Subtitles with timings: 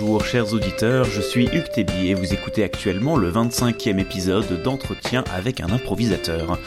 [0.00, 5.60] bonjour chers auditeurs, je suis Hugues et vous écoutez actuellement le 25e épisode d'entretien avec
[5.60, 6.58] un improvisateur.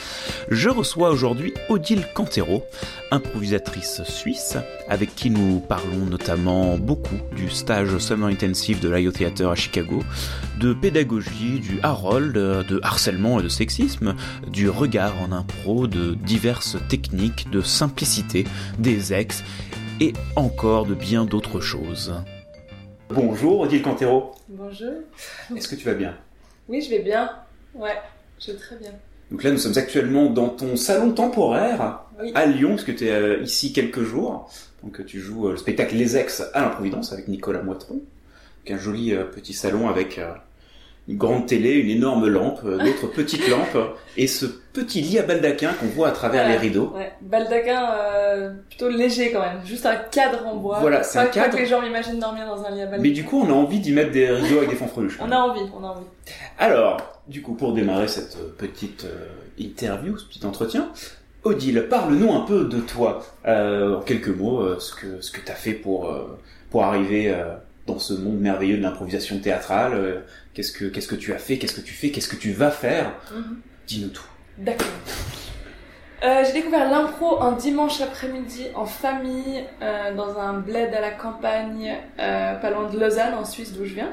[0.49, 2.63] Je reçois aujourd'hui Odile Cantero,
[3.09, 4.57] improvisatrice suisse,
[4.87, 10.03] avec qui nous parlons notamment beaucoup du stage Summer Intensive de l'IO Theater à Chicago,
[10.59, 14.13] de pédagogie, du Harold, de harcèlement et de sexisme,
[14.47, 18.45] du regard en impro, de diverses techniques, de simplicité,
[18.77, 19.43] des ex
[19.99, 22.13] et encore de bien d'autres choses.
[23.15, 24.31] Bonjour Odile Cantero.
[24.49, 24.93] Bonjour.
[25.55, 26.17] Est-ce que tu vas bien?
[26.67, 27.29] Oui, je vais bien.
[27.75, 27.95] Ouais,
[28.39, 28.91] je vais très bien.
[29.29, 33.11] Donc là, nous sommes actuellement dans ton salon temporaire à Lyon, parce que tu es
[33.11, 34.49] euh, ici quelques jours.
[34.83, 37.95] Donc tu joues euh, le spectacle Les Ex à l'improvidence avec Nicolas Moitron.
[37.95, 40.19] Donc un joli euh, petit salon avec
[41.07, 45.23] une grande télé, une énorme lampe, euh, d'autres petites lampes, et ce petit lit à
[45.23, 46.93] baldaquin qu'on voit à travers les rideaux.
[46.95, 47.11] Ouais.
[47.21, 50.79] Baldaquin euh, plutôt léger quand même, juste un cadre en bois.
[50.79, 51.51] Voilà, c'est un cadre.
[51.51, 53.03] Pas que les gens m'imaginent dormir dans un lit à baldaquin.
[53.03, 55.17] Mais du coup, on a envie d'y mettre des rideaux avec des fonds freluches.
[55.19, 56.05] on a envie, on a envie.
[56.57, 59.05] Alors, du coup, pour démarrer cette euh, petite
[59.57, 60.89] interview, ce petit entretien,
[61.43, 65.73] Odile, parle-nous un peu de toi, en quelques mots, ce que ce que t'as fait
[65.73, 66.09] pour
[66.71, 67.35] pour arriver
[67.85, 70.19] dans ce monde merveilleux de l'improvisation théâtrale euh,
[70.53, 71.57] Qu'est-ce que qu'est-ce que tu as fait?
[71.57, 72.11] Qu'est-ce que tu fais?
[72.11, 73.13] Qu'est-ce que tu vas faire?
[73.33, 73.61] Mhm.
[73.87, 74.25] Dis-nous tout.
[74.57, 74.87] D'accord.
[76.23, 81.11] Euh, j'ai découvert l'impro un dimanche après-midi en famille euh, dans un bled à la
[81.11, 84.11] campagne, pas loin de Lausanne, en Suisse, d'où je viens.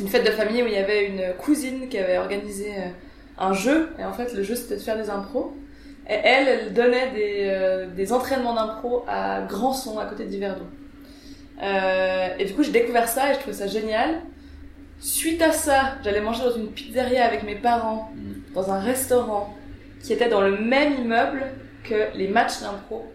[0.00, 2.72] Une fête de famille où il y avait une cousine qui avait organisé
[3.36, 5.54] un jeu, et en fait le jeu c'était de faire des impros.
[6.08, 10.66] Et elle, elle donnait des, des entraînements d'impro à Grandson, à côté d'Yverdon.
[11.62, 14.20] Euh, et du coup, j'ai découvert ça et je trouvais ça génial.
[15.00, 18.10] Suite à ça, j'allais manger dans une pizzeria avec mes parents,
[18.54, 19.54] dans un restaurant
[20.02, 21.44] qui était dans le même immeuble
[21.82, 23.06] que les matchs d'impro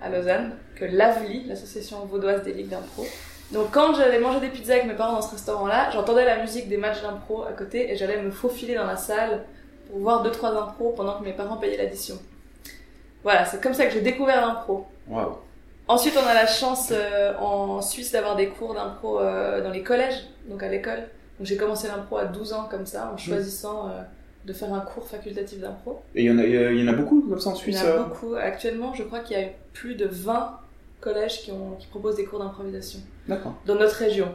[0.00, 3.04] à Lausanne, que l'AVLI, l'association vaudoise des ligues d'impro.
[3.52, 6.68] Donc quand j'allais manger des pizzas avec mes parents dans ce restaurant-là, j'entendais la musique
[6.68, 9.44] des matchs d'impro à côté et j'allais me faufiler dans la salle
[9.88, 12.16] pour voir deux trois impros pendant que mes parents payaient l'addition.
[13.22, 14.86] Voilà, c'est comme ça que j'ai découvert l'impro.
[15.86, 19.82] Ensuite, on a la chance euh, en Suisse d'avoir des cours d'impro euh, dans les
[19.82, 21.08] collèges, donc à l'école.
[21.38, 24.02] Donc j'ai commencé l'impro à 12 ans comme ça, en choisissant euh,
[24.44, 26.02] de faire un cours facultatif d'impro.
[26.14, 27.88] Et il y, en a, il y en a beaucoup comme ça en Suisse Il
[27.88, 28.34] y en a beaucoup.
[28.34, 30.60] Actuellement, je crois qu'il y a plus de 20
[31.00, 33.00] collèges qui, ont, qui proposent des cours d'improvisation.
[33.28, 33.54] D'accord.
[33.66, 34.34] Dans notre région.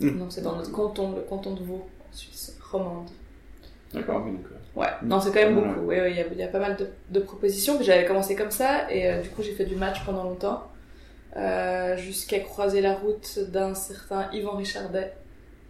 [0.00, 0.18] Hmm.
[0.18, 3.08] Donc c'est dans notre canton, le canton de Vaud, en Suisse romande.
[3.92, 4.46] D'accord, oui, donc...
[4.74, 5.92] Ouais, non, c'est quand même beaucoup.
[5.92, 7.80] Il y, a, y, a pas mal de, de propositions.
[7.80, 10.64] J'avais commencé comme ça, et du coup, j'ai fait du match pendant longtemps.
[11.36, 15.14] Euh, jusqu'à croiser la route d'un certain Yvan Richardet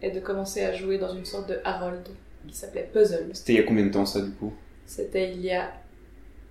[0.01, 2.07] et de commencer à jouer dans une sorte de Harold
[2.47, 3.29] qui s'appelait Puzzle.
[3.33, 4.53] C'était il y a combien de temps ça du coup?
[4.85, 5.71] C'était il y a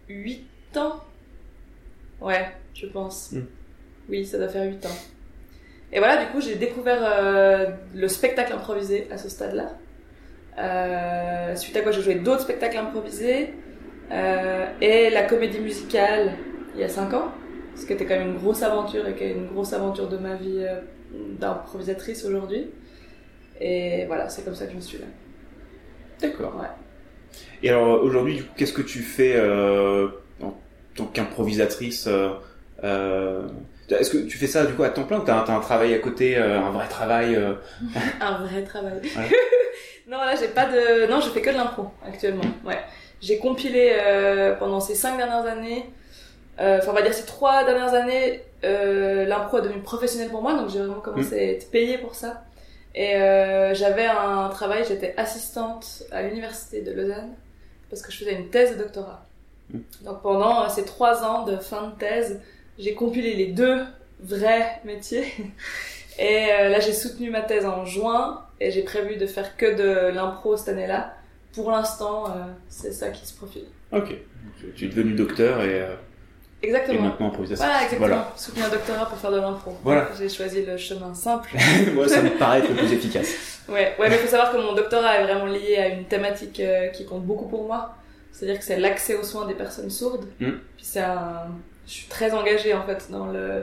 [0.08, 1.00] 8 ans?
[2.20, 3.32] Ouais, je pense.
[3.32, 3.44] Hmm.
[4.08, 4.96] Oui, ça doit faire 8 ans.
[5.92, 9.78] Et voilà, du coup, j'ai découvert euh, le spectacle improvisé à ce stade-là.
[10.58, 13.54] Euh, suite à quoi j'ai joué d'autres spectacles improvisés
[14.80, 16.34] et la comédie musicale
[16.74, 17.32] il y a 5 ans
[17.76, 20.16] ce qui était quand même une grosse aventure et qui est une grosse aventure de
[20.16, 20.80] ma vie euh,
[21.38, 22.70] d'improvisatrice aujourd'hui.
[23.60, 25.06] Et voilà, c'est comme ça que je suis là.
[26.20, 26.56] D'accord.
[26.56, 26.68] Ouais.
[27.62, 30.08] Et alors aujourd'hui, qu'est-ce que tu fais euh,
[30.42, 30.54] en
[30.96, 32.30] tant qu'improvisatrice euh,
[32.82, 33.46] euh,
[33.88, 35.98] Est-ce que tu fais ça du coup à temps plein ou t'as un, travail à
[35.98, 37.36] côté, un vrai travail
[38.20, 39.00] Un vrai travail.
[40.08, 41.10] non, là j'ai pas de.
[41.10, 42.44] Non, je fais que de l'impro actuellement.
[42.64, 42.78] Ouais.
[43.20, 43.96] J'ai compilé
[44.58, 45.84] pendant ces cinq dernières années
[46.56, 50.70] enfin on va dire ces trois dernières années, l'impro est devenu professionnel pour moi, donc
[50.70, 51.38] j'ai vraiment commencé mm.
[51.38, 52.44] à être payée pour ça.
[52.94, 57.34] Et euh, j'avais un travail, j'étais assistante à l'université de Lausanne
[57.90, 59.26] parce que je faisais une thèse de doctorat.
[59.70, 59.78] Mm.
[60.04, 62.40] Donc pendant ces trois ans de fin de thèse,
[62.78, 63.84] j'ai compilé les deux
[64.20, 65.26] vrais métiers.
[66.18, 70.14] Et là, j'ai soutenu ma thèse en juin et j'ai prévu de faire que de
[70.14, 71.16] l'impro cette année-là.
[71.52, 72.26] Pour l'instant,
[72.68, 73.64] c'est ça qui se profile.
[73.90, 74.14] Ok.
[74.76, 75.84] Tu es devenu docteur et
[76.64, 76.98] Exactement.
[76.98, 77.64] Et maintenant improvisation.
[77.64, 78.08] Voilà, exactement.
[78.08, 78.32] Voilà.
[78.36, 79.76] Soutenir un doctorat pour faire de l'impro.
[79.82, 80.08] Voilà.
[80.18, 81.50] J'ai choisi le chemin simple.
[81.94, 83.28] Moi, ça me paraît être le plus efficace.
[83.66, 86.60] Ouais, ouais, mais il faut savoir que mon doctorat est vraiment lié à une thématique
[86.60, 87.94] euh, qui compte beaucoup pour moi.
[88.30, 90.26] C'est-à-dire que c'est l'accès aux soins des personnes sourdes.
[90.38, 90.50] Mm.
[90.76, 91.46] Puis c'est un...
[91.86, 93.62] Je suis très engagée en fait dans le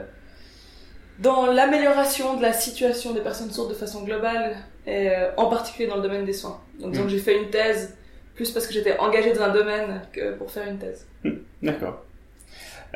[1.20, 4.56] dans l'amélioration de la situation des personnes sourdes de façon globale
[4.88, 6.60] et euh, en particulier dans le domaine des soins.
[6.80, 7.08] Donc, donc mm.
[7.08, 7.96] j'ai fait une thèse
[8.34, 11.06] plus parce que j'étais engagée dans un domaine que pour faire une thèse.
[11.22, 11.30] Mm.
[11.62, 12.04] D'accord.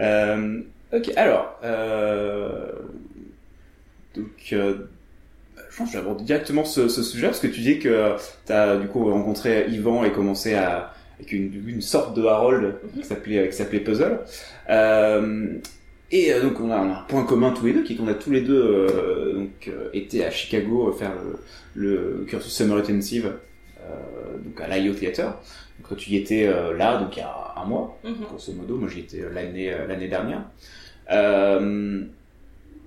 [0.00, 0.60] Euh,
[0.92, 2.72] ok, alors, euh,
[4.14, 4.74] donc, euh,
[5.70, 8.16] je pense que je vais aborder directement ce, ce, sujet parce que tu dis que
[8.46, 12.76] tu as du coup rencontré Yvan et commencé à avec une, une sorte de Harold
[12.92, 13.04] qui mhm.
[13.04, 14.20] s'appelait qui s'appelait Puzzle.
[14.68, 15.46] Euh,
[16.12, 17.96] Et euh, donc on a, on a un point commun tous les deux, qui est
[17.96, 21.12] qu'on a tous les deux euh, donc euh, été à Chicago faire
[21.74, 21.88] le,
[22.18, 23.32] le cursus Summer Intensive
[23.80, 25.36] euh, donc à l'IO Theater.
[25.82, 28.24] Quand tu y étais euh, là, donc il y a un mois, Mhm.
[28.28, 30.42] grosso modo, moi j'y étais euh, l'année euh, l'année dernière.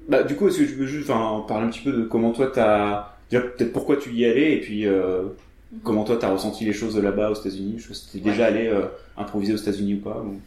[0.07, 2.47] Bah du coup, est-ce que je veux juste parler un petit peu de comment toi
[2.53, 5.23] t'as déjà peut-être pourquoi tu y allais et puis euh,
[5.71, 5.79] Mhm.
[5.83, 7.75] comment toi t'as ressenti les choses là-bas aux États-Unis?
[7.77, 8.47] Je sais pas si t'es déjà Ouais.
[8.47, 8.85] allé euh,
[9.17, 10.17] improviser aux États-Unis ou pas.
[10.17, 10.39] ou-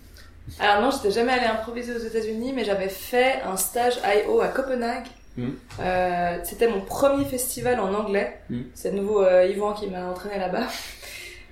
[0.59, 4.41] Alors non, j'étais jamais allée improviser aux États-Unis, mais j'avais fait un stage I.O.
[4.41, 5.07] à Copenhague.
[5.37, 5.53] Mhm.
[5.81, 8.41] Euh, C'était mon premier festival en anglais.
[8.75, 10.67] C'est de nouveau Yvan qui m'a entraîné là-bas.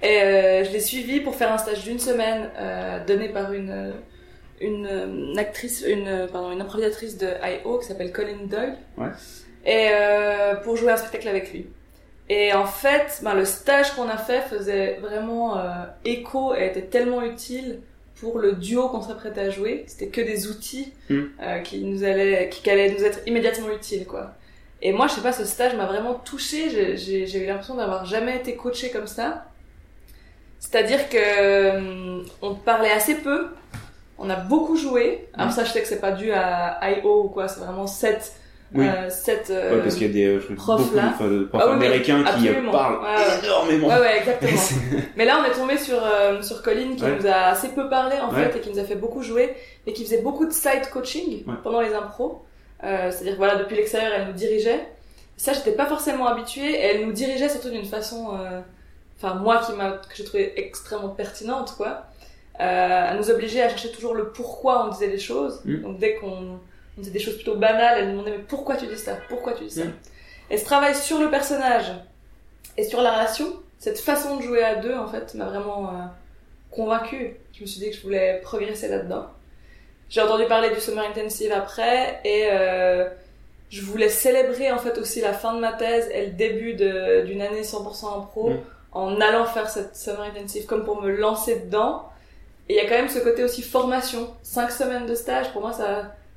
[0.02, 3.92] Et euh, je l'ai suivi pour faire un stage d'une semaine euh, donné par une
[4.62, 7.78] une, euh, actrice, une euh, pardon, une improvisatrice de I.O.
[7.78, 8.76] qui s'appelle Colin Doyle.
[8.98, 9.08] Ouais.
[9.64, 11.66] Et euh, pour jouer un spectacle avec lui.
[12.28, 15.62] Et en fait, ben, le stage qu'on a fait faisait vraiment euh,
[16.04, 17.80] écho et était tellement utile
[18.20, 19.84] pour le duo qu'on s'apprêtait à jouer.
[19.86, 21.20] C'était que des outils Mm.
[21.42, 24.32] euh, qui nous allaient, qui allaient nous être immédiatement utiles, quoi.
[24.82, 26.96] Et moi, je sais pas, ce stage m'a vraiment touchée.
[26.96, 29.46] J'ai eu l'impression d'avoir jamais été coachée comme ça.
[30.60, 33.48] C'est-à-dire que euh, on parlait assez peu.
[34.18, 35.28] On a beaucoup joué.
[35.36, 37.24] Alors ça, je sais que c'est pas dû à I.O.
[37.24, 37.48] ou quoi.
[37.48, 38.34] C'est vraiment cette,
[38.74, 38.86] Oui.
[38.86, 39.48] euh, cette.
[39.48, 41.14] euh, Ouais, parce qu'il y a des euh, profs, beaucoup là.
[41.16, 43.88] profs Ah oui, américains qui parlent Ouais, énormément.
[43.88, 44.60] Ouais, ouais, exactement.
[45.16, 45.98] Mais là, on est tombé sur,
[46.42, 47.16] sur Colin qui Ouais.
[47.18, 49.56] nous a assez peu parlé en fait et qui nous a fait beaucoup jouer
[49.86, 52.44] et qui faisait beaucoup de side coaching pendant les impros.
[52.82, 54.80] C'est-à-dire que voilà, depuis l'extérieur, elle nous dirigeait.
[55.38, 58.38] Ça, j'étais pas forcément habituée et elle nous dirigeait surtout d'une façon,
[59.20, 62.06] enfin moi qui m'a, que j'ai trouvé extrêmement pertinente quoi.
[62.60, 65.62] Euh, à nous obliger à chercher toujours le pourquoi on disait les choses.
[65.64, 65.82] Mm.
[65.82, 66.58] Donc dès qu'on
[66.98, 69.16] on disait des choses plutôt banales, elle nous demandait mais pourquoi tu dis ça?
[69.28, 69.84] Pourquoi tu dis ça?
[69.84, 69.92] Mm.
[70.50, 71.92] Et ce travail sur le personnage
[72.76, 73.46] et sur la relation,
[73.78, 75.98] cette façon de jouer à deux, en fait, m'a vraiment euh,
[76.70, 77.36] convaincue.
[77.52, 79.26] Je me suis dit que je voulais progresser là-dedans.
[80.08, 83.08] J'ai entendu parler du Summer Intensive après et euh,
[83.70, 87.40] je voulais célébrer en fait aussi la fin de ma thèse et le début d'une
[87.40, 88.58] année 100% en pro Mm.
[88.92, 92.08] En allant faire cette Summer Intensive comme pour me lancer dedans.
[92.68, 94.30] Et il y a quand même ce côté aussi formation.
[94.42, 95.84] Cinq semaines de stage, pour moi, ça,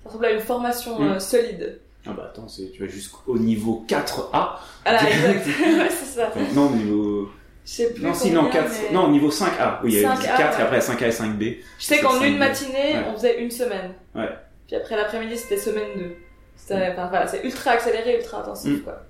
[0.04, 1.12] ça ressemble à une formation Mm.
[1.14, 1.80] euh, solide.
[2.06, 4.58] Ah bah attends, c'est- tu vas jusqu'au niveau 4A.
[4.86, 5.46] Ah là, exact.
[5.78, 6.28] ouais, c'est ça.
[6.30, 7.30] Enfin, non, niveau...
[7.66, 8.04] Je sais plus.
[8.04, 8.72] Non, si, non, combien, 4...
[8.90, 9.80] mais- non, niveau 5A.
[9.84, 10.64] Oui, il y a 5A, 4 ouais.
[10.64, 11.58] après 5A et 5B.
[11.80, 13.06] Je sais c'est qu'en une matinée, Ouais.
[13.10, 13.94] on faisait une semaine.
[14.16, 14.28] Ouais.
[14.68, 16.16] Puis après l'après-midi, c'était semaine 2.
[16.58, 16.94] C'était, Mm.
[16.94, 18.82] enfin, voilà, c'est ultra accéléré, ultra intensif, Mm.
[18.82, 19.02] quoi.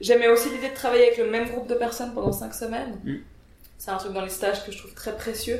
[0.00, 2.98] J'aimais aussi l'idée de travailler avec le même groupe de personnes pendant 5 semaines.
[3.04, 3.14] Mm.
[3.78, 5.58] C'est un truc dans les stages que je trouve très précieux.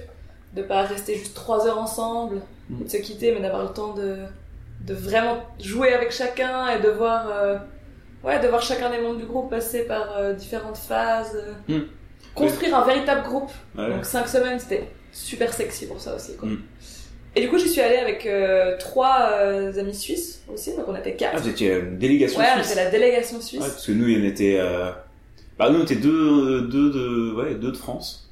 [0.55, 2.83] De pas rester juste 3 heures ensemble, Mm.
[2.85, 4.19] de se quitter, mais d'avoir le temps de,
[4.81, 7.59] de vraiment jouer avec chacun et de voir, euh,
[8.25, 11.41] ouais, de voir chacun des membres du groupe passer par euh, différentes phases.
[11.69, 11.81] Mm.
[12.35, 13.51] Construire un véritable groupe.
[13.79, 13.89] Ouais.
[13.89, 16.37] Donc 5 semaines, c'était super sexy pour ça aussi.
[16.37, 16.49] Quoi.
[17.37, 17.39] Mm.
[17.39, 20.97] Et du coup, j'y suis allée avec euh, trois euh, amis suisses aussi, donc on
[20.97, 21.43] était Ah, quatre.
[21.43, 22.73] vous étiez une délégation ouais, on suisse.
[22.73, 23.61] était la délégation suisse.
[23.61, 24.57] Ouais, parce que nous, on était...
[24.59, 24.91] Euh...
[25.59, 27.35] Bah nous, on était deux, deux, de...
[27.35, 28.31] ouais, deux de France.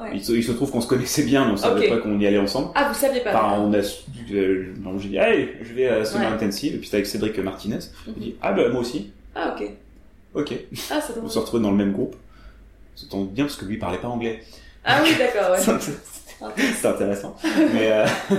[0.00, 0.10] Ouais.
[0.14, 1.96] Il, se, il se trouve qu'on se connaissait bien, mais on savait Ok.
[1.96, 2.70] pas qu'on y allait ensemble.
[2.74, 3.78] Ah, vous saviez pas Enfin, on a,
[4.32, 6.34] euh, donc j'ai dit, allez, je vais à Summer Ouais.
[6.34, 7.76] Intensive, et puis c'était avec Cédric Martinez.
[8.06, 8.14] Mhm.
[8.16, 9.10] Il dit, ah bah moi aussi.
[9.34, 9.68] Ah, ok.
[10.34, 10.52] Ok.
[10.90, 12.16] Ah, c'est On se retrouvait dans le même groupe.
[12.96, 14.42] Ça tombe bien parce que lui il parlait pas anglais.
[14.84, 15.58] Ah oui, d'accord, ouais.
[16.56, 17.36] C'était intéressant.
[17.74, 18.06] mais euh,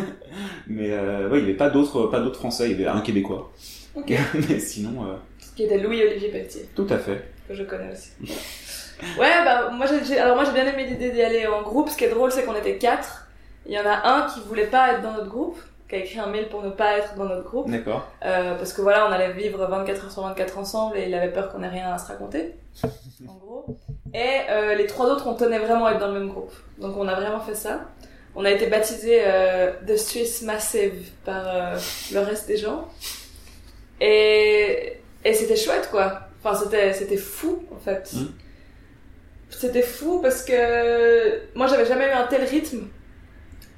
[0.68, 3.02] mais euh, ouais, il y avait pas d'autres pas d'autres français, il y avait un
[3.02, 3.52] québécois.
[3.96, 4.12] Ok.
[4.50, 5.16] mais sinon euh,
[5.56, 7.24] Qui était Louis-Olivier Pelletier, tout à fait.
[7.48, 8.12] que je connais aussi.
[9.20, 11.90] ouais, bah, moi, j'ai- alors moi, j'ai bien aimé l'idée d'y aller en groupe.
[11.90, 13.28] Ce qui est drôle, c'est qu'on était quatre.
[13.66, 15.58] Il y en a un qui voulait pas être dans notre groupe,
[15.88, 17.70] qui a écrit un mail pour ne pas être dans notre groupe.
[17.70, 18.08] D'accord.
[18.22, 21.50] Parce que voilà, on allait vivre 24 heures sur 24 ensemble et il avait peur
[21.50, 22.56] qu'on ait rien à se raconter,
[23.28, 23.78] en gros.
[24.14, 26.54] Et euh, les trois autres, on tenait vraiment à être dans le même groupe.
[26.78, 27.82] Donc on a vraiment fait ça.
[28.36, 31.78] On a été baptisé euh, The Swiss Massive par euh,
[32.12, 32.88] le reste des gens.
[34.02, 36.22] Et, et c'était chouette, quoi.
[36.44, 38.12] Enfin, c'était, c'était fou, en fait.
[38.14, 38.26] Mm.
[39.50, 42.88] C'était fou parce que moi, j'avais jamais eu un tel rythme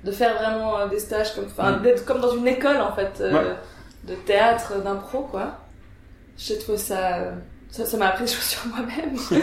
[0.03, 1.81] de faire vraiment des stages comme, enfin, Mm.
[1.83, 3.55] d'être comme dans une école, en fait, euh, Ouais.
[4.05, 5.57] de théâtre, d'impro, quoi.
[6.37, 7.33] J'ai trouvé ça,
[7.69, 9.15] ça, ça m'a appris des choses sur moi-même.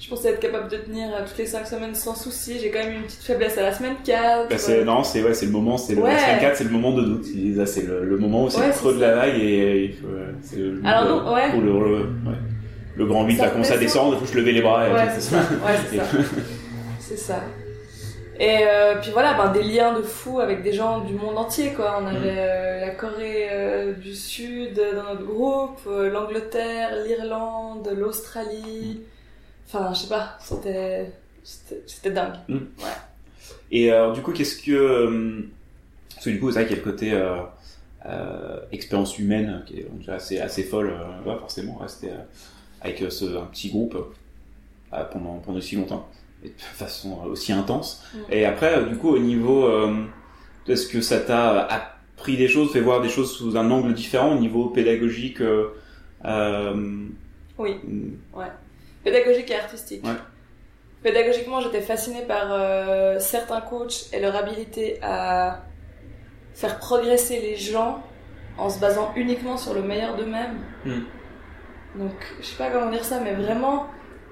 [0.00, 2.58] je pensais être capable de tenir euh, toutes les 5 semaines sans souci.
[2.58, 4.48] J'ai quand même eu une petite faiblesse à la semaine 4.
[4.48, 6.12] Bah, non, c'est ouais, c'est le moment, c'est Ouais.
[6.14, 7.26] la semaine 4, c'est le moment de doute.
[7.56, 9.06] Là, c'est le, le moment où c'est Ouais, le creux de ça.
[9.08, 10.06] la vague et euh, il faut,
[10.42, 11.52] c'est le, Alors, le- non, ouais.
[11.54, 12.36] le, le, ouais.
[12.96, 14.04] le grand 8 Ça va commencer à redescend.
[14.10, 14.88] descendre, il faut se lever les bras.
[14.90, 15.42] Ouais, c'est ça.
[15.42, 16.18] Ça.
[16.98, 17.40] C'est ça.
[18.38, 21.72] Et euh, puis voilà, ben, des liens de fou avec des gens du monde entier,
[21.74, 22.00] quoi.
[22.02, 29.02] On avait euh, la Corée euh, du Sud dans notre groupe, l'Angleterre, l'Irlande, l'Australie.
[29.72, 31.12] Enfin, je sais pas, c'était
[31.44, 32.34] c'était c'était dingue.
[33.70, 34.72] Et alors, du coup, qu'est-ce que.
[34.72, 35.40] euh,
[36.14, 37.12] Parce que du coup, c'est vrai qu'il y a le côté.
[37.12, 37.36] Euh,
[38.06, 42.16] euh, expérience humaine qui est déjà assez, assez folle, euh, ouais, forcément, rester euh,
[42.80, 43.94] avec euh, ce, un petit groupe
[44.94, 46.08] euh, pendant, pendant aussi longtemps,
[46.42, 48.02] et de façon euh, aussi intense.
[48.14, 48.18] Mm.
[48.32, 50.06] Et après, euh, du coup, au niveau, euh,
[50.66, 54.34] est-ce que ça t'a appris des choses, fait voir des choses sous un angle différent,
[54.34, 55.68] au niveau pédagogique euh,
[56.24, 57.04] euh,
[57.58, 57.74] Oui.
[57.84, 58.12] mm,
[59.04, 60.04] Pédagogique et artistique.
[60.04, 60.12] Ouais.
[61.02, 65.62] Pédagogiquement, j'étais fascinée par euh, certains coachs et leur habilité à
[66.54, 68.02] faire progresser les gens
[68.58, 70.58] en se basant uniquement sur le meilleur d'eux-mêmes.
[70.84, 71.00] Mm.
[71.96, 73.86] Donc, je sais pas comment dire ça, mais vraiment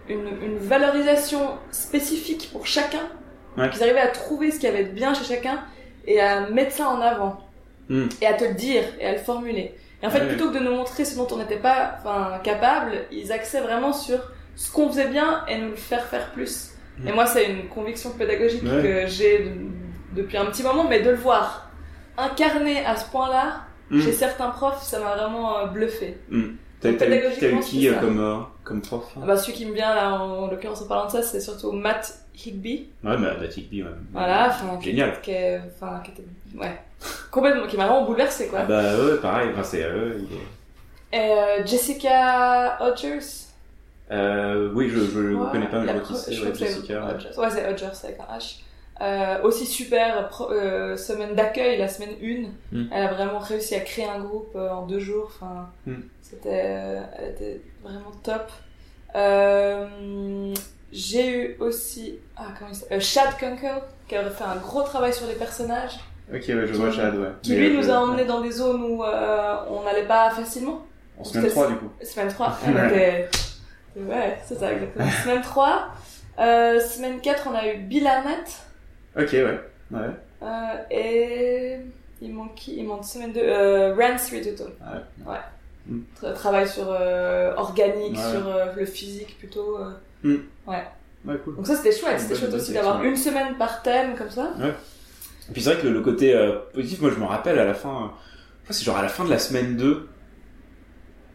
[0.09, 3.09] une, une valorisation spécifique pour chacun.
[3.57, 3.71] Ouais.
[3.71, 5.61] Qu'ils arrivaient à trouver ce qu'il y avait de bien chez chacun
[6.07, 7.41] et à mettre ça en avant.
[7.89, 8.09] Mm.
[8.21, 9.75] Et à te le dire et à le formuler.
[10.03, 10.29] Et en fait, Ouais.
[10.29, 11.99] plutôt que de nous montrer ce dont on n'était pas
[12.45, 14.21] capable, ils axaient vraiment sur
[14.59, 16.73] ce qu'on faisait bien et nous le faire faire plus.
[16.99, 17.09] Mm.
[17.09, 18.83] Et moi, c'est une conviction pédagogique Ouais.
[18.83, 21.71] que j'ai de- depuis un petit moment, mais de le voir
[22.17, 23.61] incarné à ce point-là,
[23.91, 24.01] Mm.
[24.03, 26.19] chez certains profs, ça m'a vraiment euh, bluffé.
[26.81, 29.67] T'as Donc, t'as eu, qui euh, comme, euh, comme prof hein Ah Bah, celui qui
[29.67, 32.91] me vient là, en, en l'occurrence en parlant de ça, c'est surtout Matt Higby.
[33.03, 33.89] Ouais, mais la Tigby, ouais.
[34.13, 35.21] Voilà, enfin, Génial.
[35.21, 36.25] qui est- enfin, qui était,
[36.57, 36.81] ouais,
[37.33, 38.61] complètement, qui m'a vraiment bouleversé quoi.
[38.63, 39.83] Ah bah ouais, pareil, enfin, c'est...
[39.85, 40.19] euh,
[41.13, 43.48] est- Et euh, Jessica Hodgers.
[44.11, 44.99] Euh, oui, je,
[45.35, 47.05] Ouais, connais pas, mais je vois qui c'est, ouais, Jessica.
[47.05, 47.51] ouais.
[47.51, 48.61] C'est Hodgers avec un H.
[49.01, 52.49] Euh, aussi super pro- euh, semaine d'accueil, la semaine 1.
[52.77, 52.87] Mm.
[52.93, 55.27] Elle a vraiment réussi à créer un groupe en deux jours.
[55.37, 55.95] Enfin, Mm.
[56.23, 56.49] c'était,
[57.19, 58.51] elle était vraiment top.
[60.91, 65.13] J'ai eu aussi ah, comment il s'appelle Chad Kunkel qui a fait un gros travail
[65.13, 65.99] sur les personnages,
[66.33, 67.29] Ok, ouais, je vois Chad, ouais.
[67.43, 70.85] qui lui nous a emmenés dans des zones où on n'allait pas facilement.
[71.19, 71.91] En semaine 3, du coup.
[72.03, 73.29] Semaine 3, on était...
[74.07, 75.09] Ouais, c'est ça, exactement.
[75.25, 75.89] Semaine 3.
[76.39, 78.47] Euh, semaine 4, on a eu Bill Arnett.
[79.19, 79.61] Ok, ouais.
[79.91, 80.01] Ouais.
[80.43, 81.77] Euh, et...
[82.21, 82.77] Il manque qui?
[82.77, 83.41] Il manque semaine 2.
[83.43, 84.65] Euh, Rance Rituto.
[85.27, 85.37] Ouais.
[85.87, 86.01] Mm.
[86.21, 88.31] Tra- travail sur euh, organique, Ouais.
[88.31, 89.79] sur le physique plutôt.
[89.79, 90.37] euh.
[90.67, 90.85] Ouais,
[91.45, 91.57] cool.
[91.57, 92.21] Donc ça, c'était chouette.
[92.21, 93.09] C'était chouette aussi d'avoir ouais.
[93.09, 94.53] une semaine par thème comme ça.
[94.61, 96.37] Et puis c'est vrai que le, le côté
[96.75, 98.13] positif, moi je me rappelle à la fin,
[98.61, 100.07] je crois c'est genre à la fin de la semaine 2,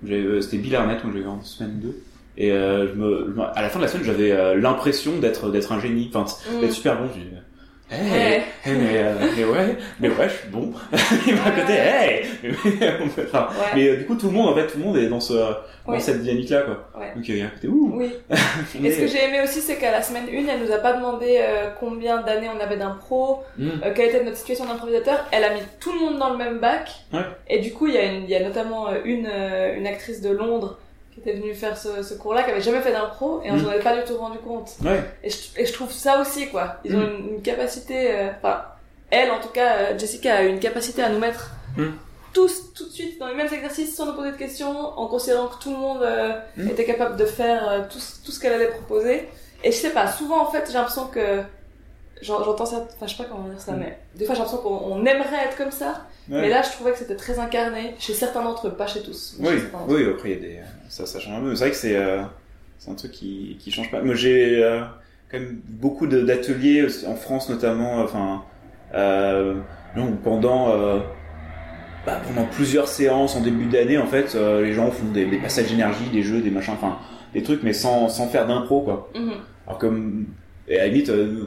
[0.04, 1.98] j'avais, euh, c'était Bill Arnett, moi j'avais en semaine 2,
[2.38, 5.18] et euh, je me, je me- à la fin de la semaine j'avais euh, l'impression
[5.20, 6.62] d'être d'être un génie, enfin Mm.
[6.62, 7.08] d'être super bon.
[7.16, 7.22] J'ai
[7.96, 8.44] hey, Ouais.
[8.66, 10.72] hey, mais, euh, mais ouais, mais ouais, je suis bon.
[11.28, 12.50] Il m'a à côté, hey, mais,
[13.26, 13.66] enfin, Ouais.
[13.76, 15.34] mais du coup tout le monde en fait, tout le monde est dans ce,
[15.86, 16.90] dans cette dynamique là quoi.
[17.16, 17.92] Donc il y a un côté ouh.
[17.96, 18.10] Oui.
[18.84, 20.94] Et ce que j'ai aimé aussi, c'est qu'à la semaine 1, elle nous a pas
[20.94, 21.40] demandé
[21.80, 23.70] combien d'années on avait d'impro, Mm.
[23.96, 25.24] quelle était notre situation d'improvisateur.
[25.32, 26.90] Elle a mis tout le monde dans le même bac.
[27.48, 29.28] Et du coup, il y, a une- il y a notamment une,
[29.78, 30.80] une actrice de Londres
[31.14, 33.64] qui était venue faire ce, ce cours-là, qui avait jamais fait d'impro, et on Mm.
[33.64, 34.72] s'en avait pas du tout rendu compte.
[34.84, 35.04] Ouais.
[35.24, 36.78] Et je, et je trouve ça aussi, quoi.
[36.84, 37.16] Ils ont Mm.
[37.20, 38.64] une, une capacité, euh, enfin,
[39.12, 41.92] elle, en tout cas, euh, Jessica a une capacité à nous mettre Mm.
[42.34, 45.48] tous, tout de suite, dans les mêmes exercices, sans nous poser de questions, en considérant
[45.48, 46.34] que tout le monde euh,
[46.70, 49.28] était capable de faire euh, tout, ce- tout ce qu'elle allait proposer.
[49.64, 51.42] Et je sais pas, souvent, en fait, j'ai l'impression que,
[52.24, 53.80] j'entends ça, enfin, je sais pas comment dire ça, Mm.
[53.80, 56.42] mais des fois, j'ai l'impression qu'on on aimerait être comme ça, Ouais.
[56.42, 59.36] mais là, je trouvais que c'était très incarné chez certains d'entre eux, pas chez tous.
[59.40, 61.50] Oui, chez oui, après il y a des ça ça change un peu.
[61.50, 62.22] mais C'est vrai que c'est euh,
[62.88, 64.02] un truc qui qui change pas.
[64.02, 64.82] Moi j'ai euh,
[65.30, 68.44] quand même beaucoup d'ateliers en France notamment enfin
[68.94, 69.56] euh,
[69.96, 71.00] donc pendant euh,
[72.06, 75.68] bah, pendant plusieurs séances en début d'année en fait les gens font des, des passages
[75.70, 76.98] d'énergie, des jeux, des machins enfin
[77.34, 79.10] des trucs mais sans sans faire d'impro quoi.
[79.16, 79.34] Mhm.
[79.68, 80.26] Alors comme
[80.68, 81.46] et à la limite, euh,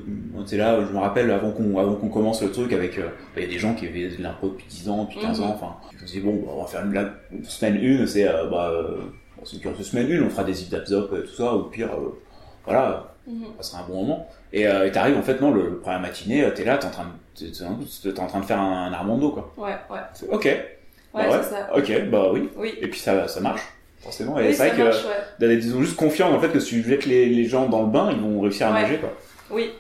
[0.52, 3.42] là, je me rappelle avant qu'on avant qu'on commence le truc avec, euh, bah, il
[3.42, 5.46] y a des gens qui avaient de l'impro depuis 10 ans, depuis 15 Mhm.
[5.46, 7.10] ans, enfin, je me suis dit bon, bah, on va faire une, la
[7.44, 8.98] semaine 1, c'est euh, bah, euh,
[9.44, 11.92] c'est une semaine 1, on fera des zip zap zop, euh, tout ça, ou pire,
[11.92, 12.18] euh,
[12.64, 13.46] voilà, Mhm.
[13.60, 14.28] ça sera un bon moment.
[14.52, 16.90] Et euh, et t'arrives en fait non, le, le première matinée, t'es là, t'es en
[16.90, 17.08] train de
[17.46, 19.52] t'es, t'es- t'es en train de faire un, un Armando quoi.
[19.56, 20.00] Ouais, ouais.
[20.14, 20.66] C'est, ok, Ouais,
[21.14, 21.68] bah ouais, c'est ça.
[21.76, 22.48] ok, bah oui.
[22.56, 22.74] Oui.
[22.80, 23.62] Et puis ça ça marche
[24.06, 24.38] forcément.
[24.38, 25.14] Et Oui, c'est vrai ça que ouais.
[25.38, 27.82] d'aller- ils ont juste confiance en fait que si tu jettes les, les gens dans
[27.82, 28.82] le bain, ils vont réussir à Ouais.
[28.82, 29.12] nager quoi.
[29.50, 29.70] Oui.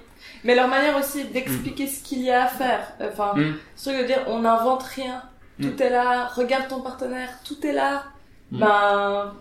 [0.44, 2.92] Mais leur manière aussi d'expliquer ce qu'il y a à faire.
[3.00, 3.54] Enfin, Mm.
[3.74, 5.22] ce truc de dire on n'invente rien.
[5.60, 5.82] Tout Mm.
[5.82, 6.26] est là.
[6.34, 7.30] Regarde ton partenaire.
[7.44, 8.04] Tout est là.
[8.52, 8.58] Mm.
[8.60, 9.32] Ben,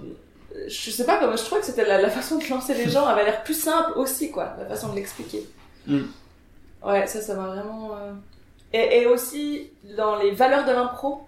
[0.68, 3.06] je sais pas comment je trouvais que c'était la, la façon de lancer les gens
[3.06, 4.56] avait l'air plus simple aussi, quoi.
[4.58, 5.44] La façon de l'expliquer.
[5.88, 6.02] Mm.
[6.86, 7.92] Ouais, ça, ça m'a vraiment.
[7.94, 8.14] euh,
[8.74, 11.22] Et, et aussi dans les valeurs de l'impro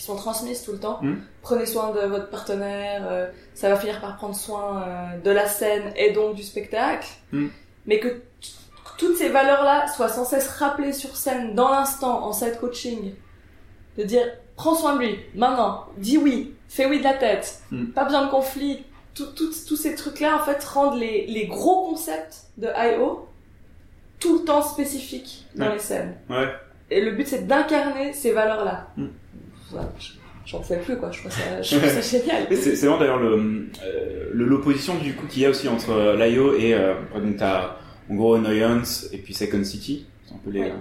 [0.00, 0.98] qui sont transmises tout le temps.
[1.02, 1.16] Mm.
[1.42, 3.02] Prenez soin de votre partenaire.
[3.10, 7.06] euh, ça va finir par prendre soin euh, de la scène et donc du spectacle.
[7.32, 7.48] Mm.
[7.84, 8.22] Mais que
[8.96, 13.12] toutes ces valeurs-là soient sans cesse rappelées sur scène, dans l'instant, en side coaching.
[13.98, 14.24] De dire,
[14.56, 17.86] prends soin de lui, maintenant, dis oui, fais oui de la tête, Mm.
[17.88, 18.84] pas besoin de conflit.
[19.14, 23.28] Tous ces trucs-là, en fait, rendent les, les gros concepts de I.O.
[24.18, 25.72] tout le temps spécifiques dans Ouais.
[25.74, 26.16] les scènes.
[26.30, 26.48] Ouais.
[26.90, 28.86] Et le but, c'est d'incarner ces valeurs-là.
[29.72, 29.92] Ça,
[30.46, 31.10] j'en pouvais plus quoi.
[31.12, 32.46] Je trouve ça, je trouve ça génial.
[32.56, 36.16] C'est vraiment d'ailleurs le euh, le- l'opposition du coup qu'il y a aussi entre euh,
[36.16, 37.76] l'IO et euh, donc t'as
[38.10, 40.72] en gros Annoyance et puis Second City, c'est un peu les,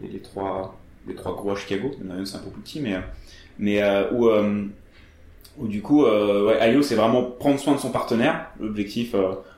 [0.00, 1.90] les, les trois les trois gros à Chicago.
[2.00, 2.94] Annoyance c'est un peu plus petit mais
[3.58, 4.64] mais euh, où euh,
[5.58, 9.14] où du coup euh, ouais, IO c'est vraiment prendre soin de son partenaire, l'objectif,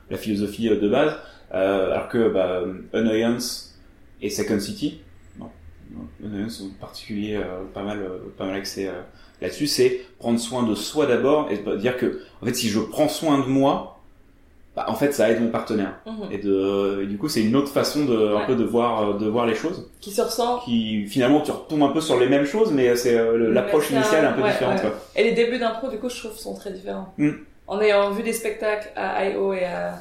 [0.09, 1.13] la philosophie de base,
[1.51, 2.61] alors que bah,
[2.93, 3.77] Annoyance
[4.21, 5.01] et Second City,
[5.91, 9.01] non, non, Annoyance en particulier euh, pas mal euh, pas mal axé euh,
[9.41, 13.07] là-dessus, c'est prendre soin de soi d'abord et dire que en fait si je prends
[13.09, 13.99] soin de moi,
[14.75, 16.31] bah, en fait ça aide mon partenaire Mhm.
[16.31, 19.13] et de et du coup c'est une autre façon de un peu de voir euh,
[19.17, 20.59] de voir les choses Qui se ressent.
[20.59, 24.25] qui finalement tu retombes un peu sur les mêmes choses mais c'est euh, l'approche initiale
[24.25, 24.91] un peu ouais, différente ouais.
[25.15, 27.13] Et les débuts d'impro, du coup, je trouve, sont très différents.
[27.17, 27.31] Mm.
[27.67, 29.53] En ayant vu des spectacles à I.O.
[29.53, 29.95] et à,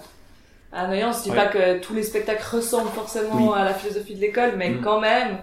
[0.72, 3.58] à Noyant, je dis pas que tous les spectacles ressemblent forcément Oui.
[3.58, 4.80] à la philosophie de l'école, mais Mm.
[4.82, 5.36] quand même, euh,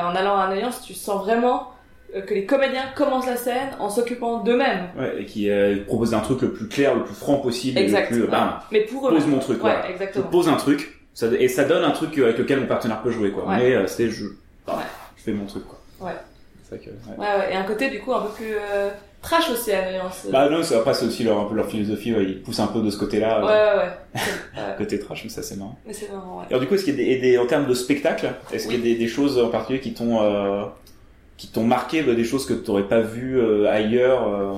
[0.00, 1.70] en allant à Noyant, tu sens vraiment
[2.14, 4.88] euh, que les comédiens commencent la scène en s'occupant d'eux-mêmes.
[4.98, 7.82] Ouais, et qui euh, propose un truc le plus clair, le plus franc possible, et
[7.82, 8.10] Exact.
[8.10, 8.30] le plus ouais.
[8.30, 9.14] bam, Mais pour eux.
[9.14, 9.86] pose mon truc Ouais, voilà.
[9.88, 10.26] Je exactement.
[10.28, 13.10] pose un truc ça, et ça donne un truc euh, avec lequel mon partenaire peut
[13.10, 13.46] jouer quoi.
[13.46, 13.56] Ouais.
[13.58, 14.24] Mais euh, c'est je
[15.16, 15.78] fais mon truc quoi.
[16.00, 16.16] Ouais.
[16.68, 17.16] C'est vrai que ouais.
[17.18, 17.52] Ouais, ouais.
[17.52, 18.88] Et un côté, du coup, un peu plus euh,
[19.22, 19.70] trash aussi
[20.12, 22.60] c'est- Bah non, c'est après c'est aussi leur un peu leur philosophie, ouais, ils poussent
[22.60, 23.76] un peu de ce côté-là, ouais, euh,
[24.56, 25.78] ouais, côté trash, mais ça c'est marrant.
[25.86, 26.44] Mais c'est vraiment, ouais.
[26.50, 28.80] Alors du coup, est-ce qu'il y a des, en termes de spectacle, est-ce qu'il y
[28.80, 30.64] a des, des choses en particulier qui t'ont euh,
[31.36, 34.52] qui t'ont marqué, bah, des choses que tu n'aurais pas vues euh, ailleurs euh,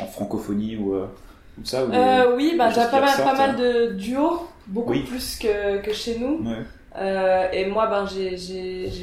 [0.00, 1.90] en francophonie ou ou ça ou
[2.36, 5.00] oui, bah, j'ai pas mal, pas ressortent, mal de duos, beaucoup Oui.
[5.02, 6.46] plus que, que chez nous.
[6.48, 6.56] Ouais.
[6.98, 8.34] Euh, et moi, ben, j'ai,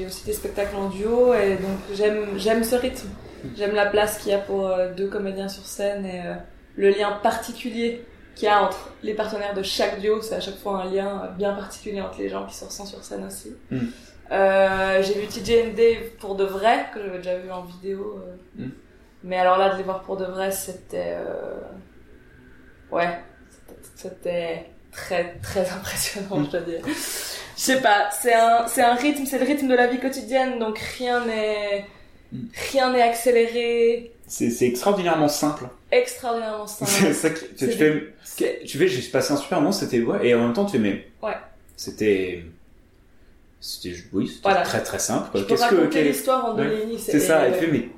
[0.06, 1.98] aussi des spectacles en duo, et donc
[2.38, 3.08] j'aime ce rythme.
[3.56, 6.34] J'aime la place qu'il y a pour euh, deux comédiens sur scène et euh,
[6.76, 8.04] le lien particulier
[8.36, 10.22] qu'il y a entre les partenaires de chaque duo.
[10.22, 13.04] C'est à chaque fois un lien bien particulier entre les gens qui se ressentent sur
[13.04, 13.56] scène aussi.
[13.72, 13.78] Mm.
[14.32, 18.22] Euh, j'ai vu TJ and Dave pour de vrai, que j'avais déjà vu en vidéo.
[18.60, 18.66] euh.
[18.66, 18.72] Mm.
[19.24, 21.16] Mais alors là, de les voir pour de vrai, c'était...
[21.18, 21.60] euh,
[22.92, 23.20] Ouais,
[23.96, 26.82] c'était- très très impressionnant, je dois dire.
[26.86, 30.58] Je sais pas, c'est un, c'est un rythme, c'est le rythme de la vie quotidienne,
[30.60, 31.86] donc rien n'est.
[32.72, 35.66] Rien n'est accéléré, C'est extraordinairement simple.
[35.92, 37.14] extraordinairement C'est simple.
[37.14, 38.14] ça que tu fais.
[38.66, 40.80] Tu fais, j'ai passé un super moment, c'était ouais, et en même temps tu fais
[40.84, 41.08] mais.
[41.24, 41.34] Ouais.
[41.76, 42.44] C'était.
[43.60, 44.62] C'était oui, c'était Voilà.
[44.62, 45.30] très très simple.
[45.32, 45.40] quoi.
[45.42, 46.86] Je peux Qu'est-ce que raconter quel- l'histoire en deux Ouais.
[46.86, 47.90] lignes, C'est ça, et tu fais mais.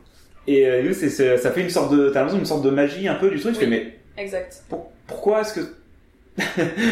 [0.48, 3.30] Et euh, ça fait une sorte de, t'as l'impression d'une sorte de magie un peu
[3.30, 3.54] du truc.
[3.54, 5.60] Tu fais mais Exact, pour- pourquoi est-ce que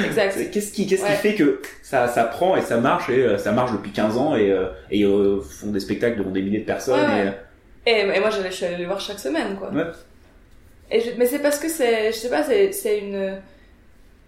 [0.06, 0.52] exact.
[0.52, 1.10] Qu'est-ce qui, qu'est-ce Ouais.
[1.12, 4.18] qui fait que ça, ça prend et ça marche et euh, ça marche depuis 15
[4.18, 7.34] ans et, euh, et euh, font des spectacles devant des milliers de personnes Ouais,
[7.86, 7.90] et.
[7.90, 9.70] Et, et moi, je suis allée les voir chaque semaine, quoi.
[9.72, 9.84] Ouais.
[10.92, 13.38] Et je- mais c'est parce que c'est, je sais pas, c'est, c'est une,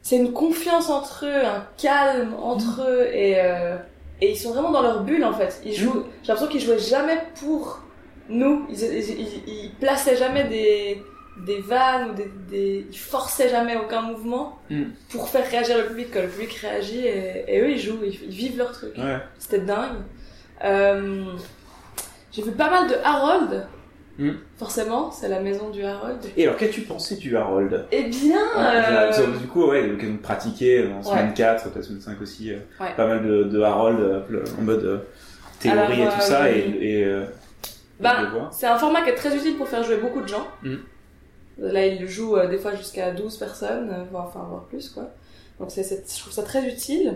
[0.02, 3.76] c'est une confiance entre eux, un calme entre eux, et, euh,
[4.22, 5.62] et ils sont vraiment dans leur bulle, en fait.
[5.66, 7.82] Ils jouent, j'ai l'impression qu'ils jouaient jamais pour
[8.30, 8.66] nous.
[8.70, 11.02] Ils, ils, ils- ils plaçaient jamais des,
[11.46, 14.84] des vannes ou des, des, ils forçaient jamais aucun mouvement Mm.
[15.10, 18.14] pour faire réagir le public, quand le public réagit, et, et eux, ils jouent, ils,
[18.24, 18.96] ils vivent leur truc.
[18.98, 19.18] Ouais.
[19.40, 19.98] C'était dingue.
[20.64, 21.24] Euh,
[22.32, 23.68] j'ai vu pas mal de Harold.
[24.18, 24.32] Hmm.
[24.58, 26.20] Forcément, c'est la maison du Harold.
[26.36, 27.86] Et alors, qu'as-tu pensé du Harold?
[27.94, 28.74] Eh bien, Ah,
[29.18, 29.90] euh, Du coup, ouais,
[30.22, 32.94] pratiquer euh, en semaine 4, peut-être semaine 5 aussi, euh, Ouais.
[32.98, 34.98] pas mal de, de Harold euh, en mode euh,
[35.62, 36.78] théorie Alors, et tout euh, ça, et, oui.
[36.82, 37.24] et euh,
[38.02, 38.18] bah,
[38.52, 40.46] c'est un format qui est très utile pour faire jouer beaucoup de gens.
[40.64, 40.76] Hmm.
[41.60, 45.10] Là, il joue euh, des fois jusqu'à 12 personnes, euh, voire, enfin, voire plus, quoi.
[45.60, 47.16] Donc, c'est, c'est- je trouve ça très utile.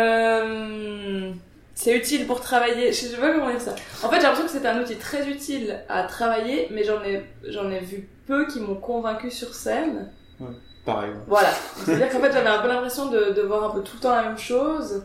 [0.00, 1.30] Euh,
[1.74, 2.92] c'est utile pour travailler.
[2.92, 3.74] Je sais pas comment dire ça.
[4.02, 7.22] En fait, j'ai l'impression que c'est un outil très utile à travailler, mais j'en ai,
[7.48, 10.10] j'en ai vu peu qui m'ont convaincu sur scène.
[10.84, 11.10] Pareil.
[11.10, 11.16] ouais.
[11.26, 11.48] Voilà.
[11.84, 14.14] C'est-à-dire qu'en fait, j'avais un peu l'impression de, de voir un peu tout le temps
[14.14, 15.04] la même chose.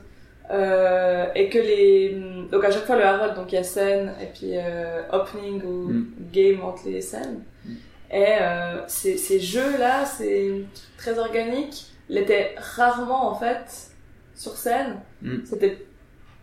[0.51, 2.21] Euh, et que les.
[2.51, 5.63] Donc, à chaque fois, le Harold, donc il y a scène, et puis euh, opening
[5.63, 6.05] ou Mm.
[6.31, 7.41] game entre les scènes.
[7.65, 7.73] Mm.
[8.11, 10.61] Et euh, ces, ces jeux-là, c'est
[10.97, 11.85] très organique.
[12.09, 13.91] Il était rarement, en fait,
[14.35, 14.99] sur scène.
[15.21, 15.37] Mm.
[15.45, 15.85] C'était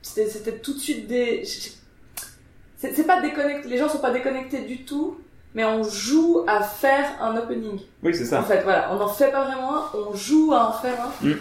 [0.03, 1.45] c'était c'était tout de suite des.
[1.45, 3.69] C'est c'est pas déconnecté.
[3.69, 5.21] Les gens sont pas déconnectés du tout,
[5.55, 7.79] mais on joue à faire un opening.
[8.03, 8.43] Oui, c'est En ça.
[8.43, 11.27] fait, voilà, on n'en fait pas vraiment un, on joue à en faire un.
[11.27, 11.37] Mm.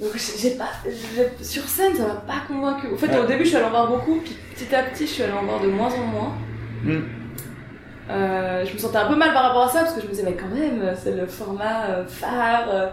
[0.00, 2.86] Donc j'ai j'ai pas, j'ai- sur scène, ça m'a pas convaincu.
[2.92, 3.18] En fait, Ouais.
[3.18, 5.32] au début, je suis allée en voir beaucoup, puis petit à petit, je suis allée
[5.34, 6.32] en voir de moins en moins.
[6.82, 7.00] Mm.
[8.10, 10.10] Euh, je me sentais un peu mal par rapport à ça parce que je me
[10.10, 12.64] disais mais quand même c'est le format euh, phare.
[12.68, 12.86] euh.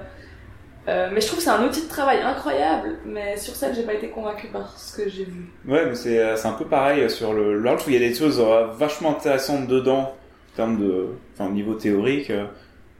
[0.87, 2.97] Euh, mais je trouve que c'est un outil de travail incroyable.
[3.05, 5.51] Mais sur scène j'ai pas été convaincue par ce que j'ai vu.
[5.67, 7.69] Ouais, mais c'est un peu pareil sur le le.
[7.69, 8.43] Je trouve qu'il y a des choses
[8.77, 10.15] vachement intéressantes dedans,
[10.53, 11.07] en termes de.
[11.33, 12.31] Enfin, au niveau théorique.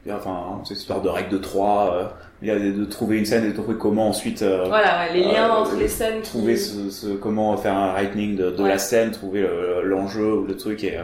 [0.08, 3.44] enfin, hein, cette histoire de règle de 3, il y a de trouver une scène
[3.44, 4.42] et de trouver comment ensuite.
[4.42, 6.22] voilà, ouais, les liens entre les scènes.
[6.22, 9.48] Trouver ce, ce, comment faire un writing de, de la scène, trouver
[9.82, 10.98] l'enjeu ou le truc et,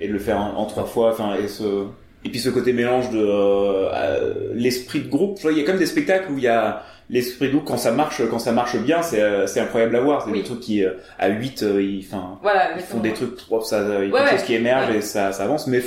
[0.00, 1.84] et de le faire en, en trois fois, enfin, et ce
[2.24, 5.38] et puis ce côté mélange de euh, l'esprit de groupe.
[5.50, 7.92] Il y a comme des spectacles où il y a l'esprit de groupe quand ça
[7.92, 10.24] marche, quand ça marche bien, c'est euh, c'est incroyable à voir.
[10.24, 13.38] C'est des trucs qui euh, à 8 euh, ils, enfin, voilà, ils font des trucs,
[13.64, 15.66] ça, il y a quelque chose qui émerge et ça, ça avance.
[15.66, 15.82] Mais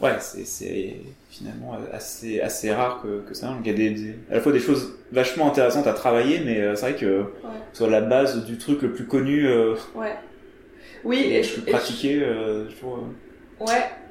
[0.00, 0.96] ouais, c'est c'est
[1.30, 3.52] finalement assez assez rare que que ça.
[3.64, 6.90] Il y a des, à la fois des choses vachement intéressantes à travailler, mais c'est
[6.90, 7.24] vrai que
[7.72, 9.48] sur la base du truc le plus connu.
[9.94, 10.14] ouais.
[11.04, 12.20] Oui, et, je pratiqué.
[12.20, 13.66] ouais.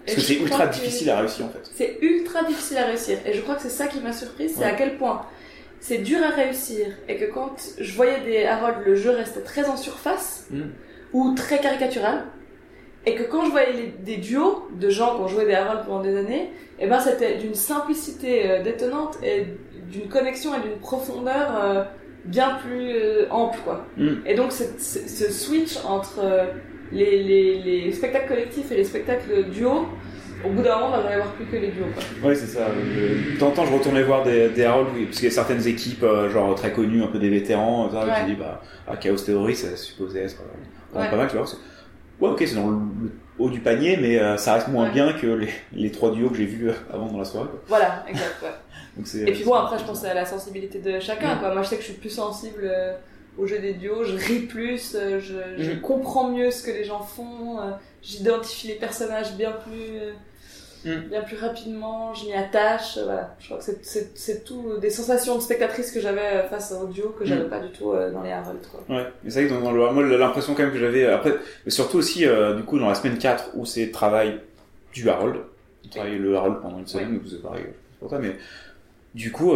[0.06, 1.70] Parce que c'est ultra difficile à réussir en fait.
[1.74, 3.18] C'est ultra difficile à réussir.
[3.26, 5.26] Et je crois que c'est ça qui m'a surprise, c'est à quel point
[5.80, 6.88] c'est dur à réussir.
[7.08, 10.64] Et que quand je voyais des Harold, le jeu restait très en surface hmm.
[11.14, 12.26] ou très caricatural.
[13.06, 16.02] Et que quand je voyais des duos de gens qui ont joué des Harold pendant
[16.02, 19.48] des années, et eh ben c'était d'une simplicité euh, détonnante et
[19.90, 21.84] d'une connexion et d'une profondeur euh,
[22.26, 23.86] bien plus euh, ample quoi.
[23.98, 24.16] Hmm.
[24.26, 26.20] Et donc ce switch entre
[26.92, 29.88] les, les, les, spectacles collectifs et les spectacles duo,
[30.44, 31.86] au bout d'un moment, bah, j'en ai voir plus que les duos.
[32.24, 32.68] Oui, c'est ça.
[32.70, 35.34] De temps en temps, je retournais voir des, des Harold, oui, parce qu'il y a
[35.34, 38.14] certaines équipes, euh, genre très connues, un peu des vétérans, ça, ouais.
[38.22, 40.38] je dis, bah, ah, Chaos Theory, ça supposé être
[40.96, 41.46] euh, pas mal, tu vois.
[42.22, 42.78] Ouais, ok, c'est dans le,
[43.38, 46.36] haut du panier, mais euh, ça reste moins bien que les, les trois duos que
[46.36, 47.48] j'ai vus avant dans la soirée.
[47.50, 47.62] Quoi.
[47.68, 48.36] Voilà, exact.
[48.42, 48.50] Ouais.
[48.98, 51.38] Donc, et puis bon, après, je pense à la sensibilité de chacun.
[51.38, 51.54] Quoi.
[51.54, 52.70] Moi, je sais que je suis plus sensible
[53.38, 55.82] au jeu des duos, je ris plus, euh, je, je mm.
[55.82, 61.10] comprends mieux ce que les gens font, euh, j'identifie les personnages bien plus, euh, mm.
[61.10, 63.36] bien plus rapidement, je m'y attache, voilà.
[63.40, 67.26] Je crois que c'est tout des sensations de spectatrice que j'avais face au duo que
[67.26, 67.50] j'avais mm.
[67.50, 68.96] pas du tout dans les Harold, quoi.
[68.96, 71.72] Ouais, mais c'est vrai que dans, le moi l'impression quand même que j'avais après, mais
[71.72, 72.26] surtout aussi
[72.58, 74.40] du coup dans la semaine 4 où c'est travail
[74.94, 75.38] du Harold,
[75.92, 77.30] travaille le Harold pendant une semaine, oui.
[77.30, 78.36] c'est pareil, c'est pour ça, mais
[79.16, 79.54] du coup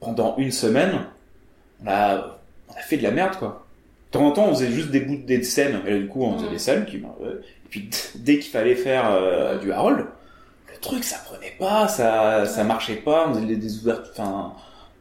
[0.00, 1.00] pendant une semaine,
[1.84, 2.41] on a
[2.72, 3.66] on a fait de la merde, quoi.
[4.10, 6.22] De temps en temps, on faisait juste des bouts des scènes, et là, du coup,
[6.22, 7.00] on faisait des scènes, qui, et
[7.70, 10.06] puis dès qu'il fallait faire euh, du Harold,
[10.70, 14.52] le truc, ça prenait pas, ça, ça marchait pas, on faisait des, ouvertures, enfin,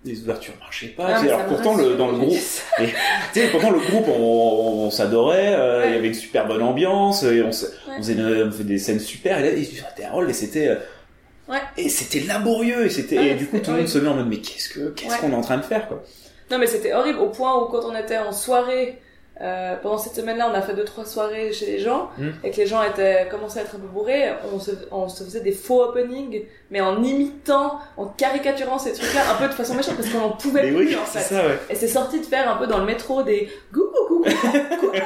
[0.05, 1.07] les ouvertures marchaient pas.
[1.09, 2.37] Ah, alors pourtant le, dans le groupe,
[2.79, 7.41] et, pourtant le groupe on, s'adorait, euh, il y avait une super bonne ambiance, et
[7.41, 9.39] on, faisait, des scènes super.
[9.39, 10.75] Et là il faisait Harold et c'était euh,
[11.77, 14.37] et c'était laborieux et c'était du coup tout le monde se met en mode mais
[14.37, 16.01] qu'est-ce que qu'est-ce qu'on est en train de faire quoi.
[16.51, 18.99] Non, mais c'était horrible au point où quand on était en soirée,
[19.39, 22.29] euh, pendant cette semaine-là, on a fait deux trois soirées chez les gens hmm.
[22.43, 24.29] et que les gens étaient commençaient à être un peu bourrés.
[24.53, 29.21] On se, on se faisait des faux openings, mais en imitant, en caricaturant ces trucs-là,
[29.31, 31.33] un peu de façon méchante parce qu'on en pouvait plus en fait.
[31.69, 34.97] Et c'est sorti de faire un peu dans le métro des coucou coucou coucou coucou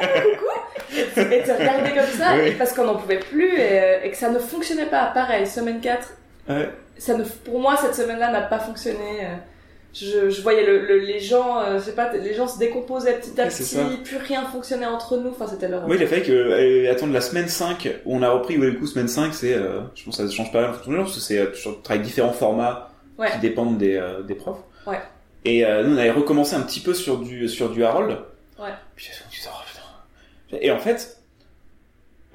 [0.98, 4.40] et de regarder comme ça parce qu'on n'en pouvait plus et, et, que ça ne
[4.40, 5.12] fonctionnait pas.
[5.14, 6.08] Pareil, semaine 4
[6.98, 9.28] ça ne, pour moi cette semaine-là n'a pas fonctionné.
[10.04, 12.60] Euh je, je voyais le, le, les gens, euh, je sais pas, les gens se
[12.60, 15.88] décomposaient petit à petit, plus rien fonctionnait entre nous, enfin c'était leur...
[15.88, 18.70] Oui, il a fallu que, euh, attendre la semaine 5, où on a repris, où
[18.70, 21.16] du coup, semaine 5, c'est, euh, je pense que ça change pas mal en parce
[21.16, 22.92] que c'est, euh, tu travailles différents formats
[23.32, 24.60] qui dépendent des, des profs.
[24.86, 25.00] Ouais.
[25.46, 28.18] Et nous, on avait recommencé un petit peu sur du, sur du Harold.
[28.60, 28.72] Ouais.
[28.96, 29.10] Puis,
[29.46, 30.58] oh.
[30.60, 31.22] Et en fait,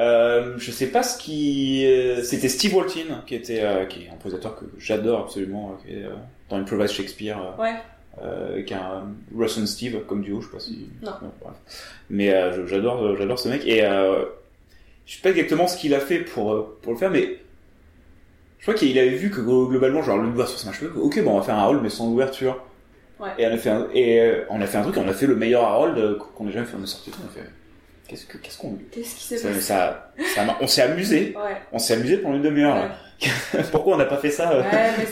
[0.00, 1.86] euh, je sais pas ce qui,
[2.22, 6.06] c'était Steve Waltin qui était, qui est un compositeur que j'adore absolument, qui est,
[6.50, 7.38] dans Improvise Shakespeare.
[7.38, 7.74] Euh, ouais.
[8.22, 10.88] Euh, avec un Russ and Steve comme duo, je sais pas si.
[11.02, 11.12] Non.
[12.10, 13.80] Mais euh, j'adore, j'adore ce mec et
[15.06, 17.38] je sais pas exactement ce qu'il a fait pour pour le faire, mais
[18.58, 21.44] je crois qu'il avait vu que globalement, genre l'ouverture ça marche Ok, bon, on va
[21.44, 22.62] faire un Harold mais sans ouverture.
[23.20, 23.28] Ouais.
[23.38, 25.36] Et on a fait un, et on a fait un truc, on a fait le
[25.36, 26.76] meilleur Harold qu'on ait jamais fait.
[26.78, 27.48] On est sorti, on a fait.
[28.10, 31.32] Qu'est-ce que qu'est-ce qu'on Qu'est-ce qui s'est passé ça, ça, On s'est amusé.
[31.36, 31.56] Ouais.
[31.70, 32.90] On s'est amusé pendant une demi-heure.
[33.70, 34.62] Pourquoi on n'a pas fait ça euh,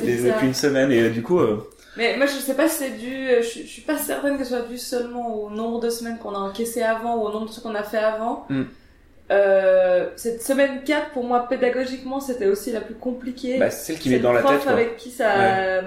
[0.02, 0.90] depuis une semaine?
[0.90, 1.38] Et euh, du coup.
[1.38, 4.42] Euh, mais moi je sais pas si c'est dû, je, je, suis pas certaine que
[4.42, 7.46] ce soit dû seulement au nombre de semaines qu'on a encaissé avant ou au nombre
[7.46, 8.46] de trucs qu'on a fait avant.
[8.48, 8.64] Hmm.
[10.16, 13.58] Cette semaine 4 pour moi pédagogiquement c'était aussi la plus compliquée.
[13.58, 14.62] Bah, celle qui met dans la tête.
[14.62, 14.72] Quoi.
[14.72, 15.82] avec qui ça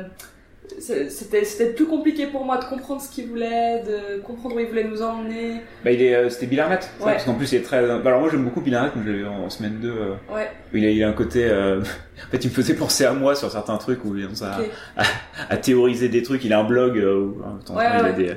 [0.79, 4.67] c'était c'était plus compliqué pour moi de comprendre ce qu'il voulait de comprendre où il
[4.67, 5.61] voulait nous emmener.
[5.83, 6.89] Bah il est euh, c'était Bill Arnett.
[6.99, 7.13] Ouais.
[7.13, 9.11] parce qu'en plus il est très bah, alors moi j'aime beaucoup Bill Arnett comme je
[9.11, 10.49] l'ai en, semaine 2 euh, ouais.
[10.73, 11.81] il a il a un côté euh...
[12.27, 14.59] en fait il me faisait penser à moi sur certains trucs où il commence à,
[15.49, 16.45] à, théoriser des trucs.
[16.45, 18.35] Il a un blog euh, où temps, ouais, il a des,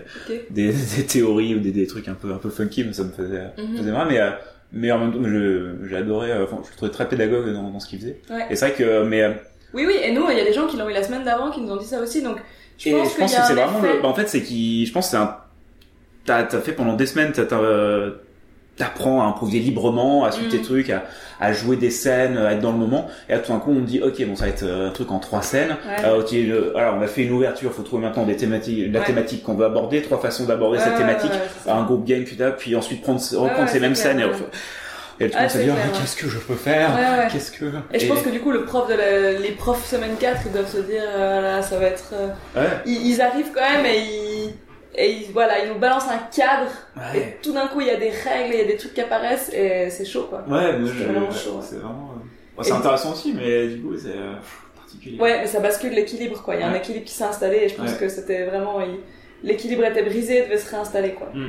[0.50, 3.10] des, des, théories ou des, des trucs un peu un peu funky mais ça me
[3.10, 4.14] faisait, mm faisait marrer.
[4.14, 4.30] Mais euh,
[4.72, 7.88] mais en même temps j'ai adoré enfin je le trouvais très pédagogue dans, dans ce
[7.88, 8.20] qu'il faisait.
[8.50, 9.36] Et c'est vrai que mais
[9.74, 11.50] oui, oui, et nous, il y a des gens qui l'ont eu la semaine d'avant
[11.50, 12.36] qui nous ont dit ça aussi, donc
[12.78, 14.00] je pense, je pense que, c'est vraiment le...
[14.02, 15.36] bah, en fait, c'est qui, je pense que c'est un,
[16.24, 17.44] t'as, t'as fait pendant des semaines, t'as,
[18.76, 20.56] t'apprends à improviser librement, à suivre Mm.
[20.58, 21.04] tes trucs, à,
[21.40, 23.06] à jouer des scènes, à être dans le moment.
[23.28, 24.90] Et là, tout d'un coup, on me dit, ok, bon, ça va être euh, un
[24.90, 25.70] truc en trois scènes.
[25.86, 26.04] Ouais.
[26.04, 29.06] Euh, le- alors, on a fait une ouverture, faut trouver maintenant des thématiques, la Ouais.
[29.06, 31.30] thématique qu'on veut aborder, trois façons d'aborder Ouais, cette thématique.
[31.68, 34.24] un groupe game, puis, puis ensuite prendre, reprendre ces mêmes scènes et,
[35.20, 36.90] et le Ah, c'est dit, clair, ah, qu'est-ce que je peux faire?
[36.94, 37.28] Ouais, ouais.
[37.30, 37.66] Qu'est-ce que...
[37.92, 40.52] Et je pense que du coup, le prof de la- les profs semaine 4, ils
[40.52, 42.12] doivent se dire, euh, là, ça va être.
[42.12, 42.28] euh,
[42.60, 42.68] Ouais.
[42.86, 44.54] Ils, ils arrivent quand même et ils.
[44.96, 46.70] Et ils, voilà, ils nous balancent un cadre,
[47.16, 49.00] et tout d'un coup il y a des règles, il y a des trucs qui
[49.00, 50.44] apparaissent, et c'est chaud quoi.
[50.48, 51.62] Ouais, C'est vraiment chaud, ouais.
[51.68, 54.34] c'est vraiment, euh, c'est Et- intéressant aussi, mais du coup, c'est euh,
[54.76, 55.18] particulier.
[55.18, 56.54] Ouais, mais ça bascule l'équilibre quoi.
[56.54, 58.80] Il y a un équilibre qui s'est installé, et je pense que c'était vraiment.
[58.82, 59.00] il-
[59.42, 61.28] L'équilibre était brisé, il devait se réinstaller quoi.
[61.34, 61.48] Mm.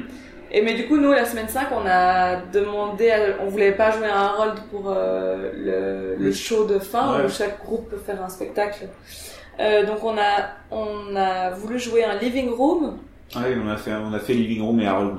[0.58, 3.92] Et mais du coup, nous, la semaine 5, on a demandé, à- on voulait pas
[3.92, 7.26] jouer un rôle pour euh, le, le show de fin Ouais.
[7.26, 8.88] où chaque groupe peut faire un spectacle.
[9.60, 13.00] Euh, donc on a, on a voulu jouer un living room
[13.36, 15.18] Ah oui, on a fait, on a fait Living Room et Harold.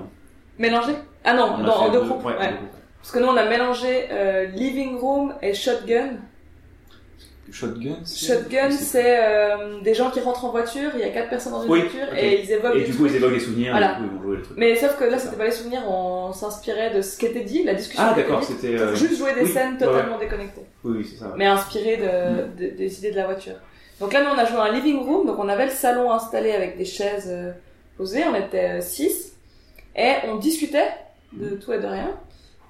[0.59, 0.93] mélangé?
[1.23, 2.25] Ah non, dans, en deux groupes.
[2.25, 2.49] ouais, ouais.
[2.49, 2.71] deux groupes.
[3.03, 6.15] Parce que nous, on a mélangé euh, living room et shotgun.
[7.53, 7.97] Shotgun.
[8.05, 11.63] Shotgun, c'est- euh, des gens qui rentrent en voiture, il y a quatre personnes dans
[11.65, 13.11] une Oui, voiture et ils évoquent Et du coup, trucs.
[13.13, 13.99] ils évoquent des souvenirs, Voilà.
[13.99, 14.57] et du coup, ils le truc.
[14.59, 17.63] Mais sauf que là, c'était pas les souvenirs, on s'inspirait de ce qui était dit,
[17.63, 18.05] la discussion.
[18.07, 18.77] Ah, d'accord, c'était.
[18.79, 21.33] euh, juste jouer des oui, scènes ouais, totalement déconnectées, Oui, oui, c'est ça.
[21.37, 22.55] mais inspirées de, Mm.
[22.57, 23.55] de- des idées de la voiture.
[24.01, 26.53] Donc là, nous, on a joué un living room, donc on avait le salon installé
[26.53, 27.53] avec des chaises euh,
[27.97, 29.33] posées, on était 6,
[29.97, 30.89] et on discutait
[31.33, 32.11] de tout et de rien,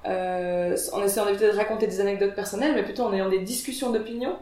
[0.07, 3.91] euh, en essayant d'éviter de raconter des anecdotes personnelles, mais plutôt en ayant des discussions
[3.91, 4.37] d'opinion,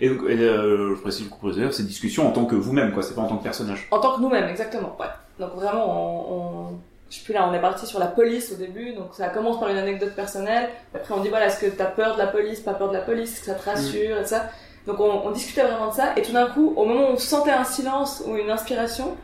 [0.00, 3.02] Et donc, et, euh, je précise pour d'ailleurs, c'est discussion en tant que vous-même, quoi.
[3.02, 3.86] C'est pas en tant que personnage.
[3.90, 4.96] en tant que nous-mêmes, exactement.
[4.98, 5.06] Ouais.
[5.38, 6.34] Donc vraiment, on,
[6.74, 6.78] on-
[7.10, 9.58] je sais plus là, on est parti sur la police au début, donc ça commence
[9.58, 10.68] par une anecdote personnelle.
[10.94, 13.00] Après, on dit voilà, est-ce que t'as peur de la police, pas peur de la
[13.00, 14.44] police, est-ce que ça te rassure, et ça.
[14.86, 17.16] Donc on, on discutait vraiment de ça, et tout d'un coup, au moment où on
[17.18, 19.16] sentait un silence ou une inspiration,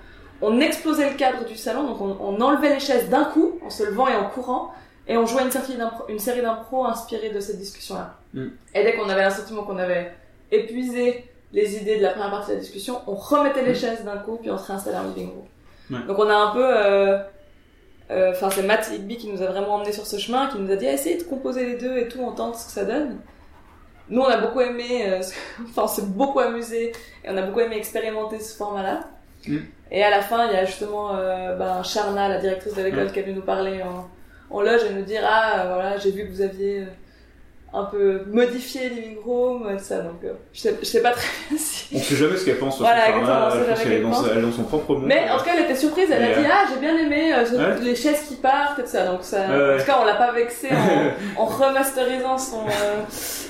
[0.42, 3.70] on explosait le cadre du salon, donc on, on enlevait les chaises d'un coup, en
[3.70, 4.72] se levant et en courant,
[5.09, 8.14] et on jouait une série d'impro, une série d'impro inspirée de cette discussion-là.
[8.35, 8.46] Mm.
[8.75, 10.12] Et dès qu'on avait un sentiment qu'on avait
[10.52, 14.16] épuisé les idées de la première partie de la discussion, on remettait les chaises d'un
[14.18, 15.46] coup, puis on se réinstallait en living room.
[15.90, 16.06] Ouais.
[16.06, 16.64] Donc on a un peu...
[16.64, 17.18] euh,
[18.11, 20.70] euh, Enfin, c'est Matt Higby qui nous a vraiment emmené sur ce chemin, qui nous
[20.70, 23.18] a dit essayez de composer les deux et tout, on tente ce que ça donne.
[24.09, 25.20] Nous, on a beaucoup aimé, euh,
[25.64, 26.92] enfin, on s'est beaucoup amusé,
[27.24, 29.00] et on a beaucoup aimé expérimenter ce format-là.
[29.48, 29.56] Mm.
[29.90, 33.06] Et à la fin, il y a justement euh, ben, Charna, la directrice de l'école,
[33.06, 33.12] Mm.
[33.12, 34.09] qui est venue nous parler en,
[34.50, 36.85] en loge et nous dire ah voilà, j'ai vu que vous aviez
[37.76, 39.98] un peu modifié Living Room, tout ça.
[39.98, 41.94] Donc, euh, je, sais, je sais pas très bien si.
[41.94, 44.42] On sait jamais ce qu'elle pense Voilà, exactement, on sait pense jamais dans, elle est
[44.42, 45.04] dans son propre monde.
[45.06, 47.44] Mais en tout cas, elle était surprise, elle a dit Ah, j'ai bien aimé euh,
[47.74, 47.80] Ouais.
[47.82, 49.06] les chaises qui partent et tout ça.
[49.06, 50.68] Donc, ça, Ouais, en tout cas, on l'a pas vexé
[51.36, 53.02] en, en remasterisant son, euh,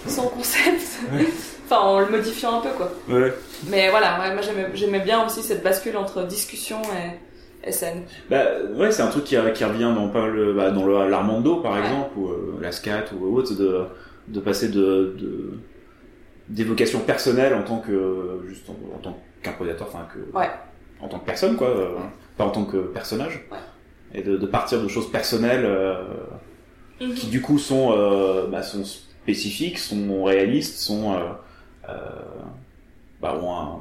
[0.06, 0.82] son concept.
[1.14, 1.26] Ouais.
[1.64, 2.90] enfin, en le modifiant un peu, quoi.
[3.68, 4.42] Mais voilà, moi
[4.74, 6.78] j'aimais- bien aussi cette bascule entre discussion
[7.64, 8.02] et, scène.
[8.30, 8.42] Bah
[8.76, 11.72] ouais, c'est un truc qui, qui revient dans pas le, bah, dans le l'Armando par
[11.72, 11.80] Ouais.
[11.80, 13.86] exemple ou euh, la scat ou autre de
[14.28, 15.58] de passer de de
[16.48, 20.48] d'évocation personnelle en tant que juste en, en tant qu'improvisateur, enfin que Ouais.
[21.00, 21.88] en tant que personne quoi, euh,
[22.36, 23.44] pas en tant que personnage.
[23.50, 23.58] Ouais.
[24.14, 26.02] Et de, de partir de choses personnelles euh,
[27.00, 27.12] Mhm.
[27.14, 31.18] qui du coup sont euh, bah, sont spécifiques, sont réalistes, sont euh,
[31.90, 31.92] euh,
[33.20, 33.78] bah, ont un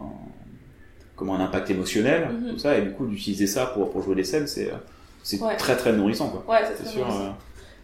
[1.16, 2.52] comment un impact émotionnel, Mhm.
[2.52, 4.70] tout ça, et du coup d'utiliser ça pour, pour jouer des scènes, c'est
[5.24, 5.56] c'est Ouais.
[5.56, 6.44] très très nourrissant quoi.
[6.54, 7.06] Ouais, c'est sûr.
[7.06, 7.36] bien.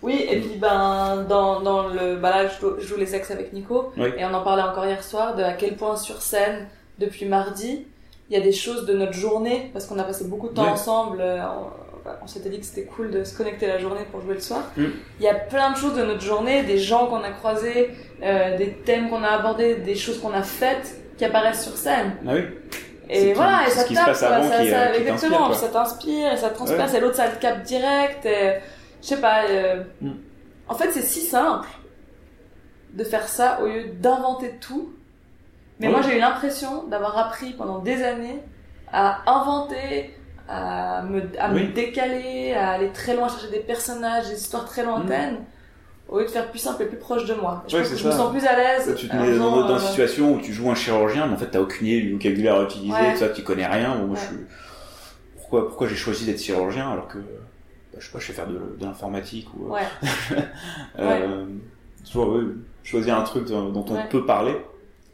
[0.04, 2.16] Oui, et puis ben, dans, dans le.
[2.16, 4.10] Bah là, je joue, je joue les ex avec Nico, Oui.
[4.18, 7.86] et on en parlait encore hier soir de à quel point sur scène, depuis mardi,
[8.30, 10.68] il y a des choses de notre journée, parce qu'on a passé beaucoup de temps
[10.72, 14.22] ensemble, euh, on, on s'était dit que c'était cool de se connecter la journée pour
[14.22, 14.64] jouer le soir.
[14.76, 14.86] Mm.
[15.20, 17.92] Il y a plein de choses de notre journée, des gens qu'on a croisés,
[18.24, 22.14] euh, des thèmes qu'on a abordés, des choses qu'on a faites qui apparaissent sur scène.
[22.28, 22.42] Ah oui.
[23.14, 25.54] Et voilà, et ça tape, ça, qui, ça- euh, qui exactement, quoi.
[25.56, 26.98] ça t'inspire, et ça transperce, Ouais.
[26.98, 28.54] et l'autre ça le capte direct, et
[29.02, 29.46] je sais pas.
[29.50, 30.12] euh, Mm.
[30.68, 31.68] En fait, c'est si simple
[32.94, 34.94] de faire ça au lieu d'inventer tout.
[35.80, 38.40] Mais moi, j'ai eu l'impression d'avoir appris pendant des années
[38.94, 40.14] à inventer,
[40.48, 41.64] à me, à Oui.
[41.68, 45.40] me décaler, à aller très loin, chercher des personnages, des histoires très lointaines,
[46.08, 47.64] au lieu de faire plus simple et plus proche de moi.
[47.68, 48.94] Je Ouais, pense c'est que je me sens plus à l'aise.
[48.98, 51.38] Tu te mets dans, dans euh, une situation où tu joues un chirurgien, mais en
[51.38, 53.14] fait t'as aucune idée du vocabulaire à utiliser, Ouais.
[53.14, 53.96] tout ça, tu connais rien.
[53.96, 54.46] Bon, moi, je suis...
[55.38, 57.18] Pourquoi, pourquoi j'ai choisi d'être chirurgien alors que
[57.92, 59.82] bah, je sais pas, je sais faire de, de l'informatique ou Ouais.
[61.00, 61.46] euh,
[62.14, 62.44] vois, ouais,
[62.84, 64.56] choisir un truc dont, dont on peut parler,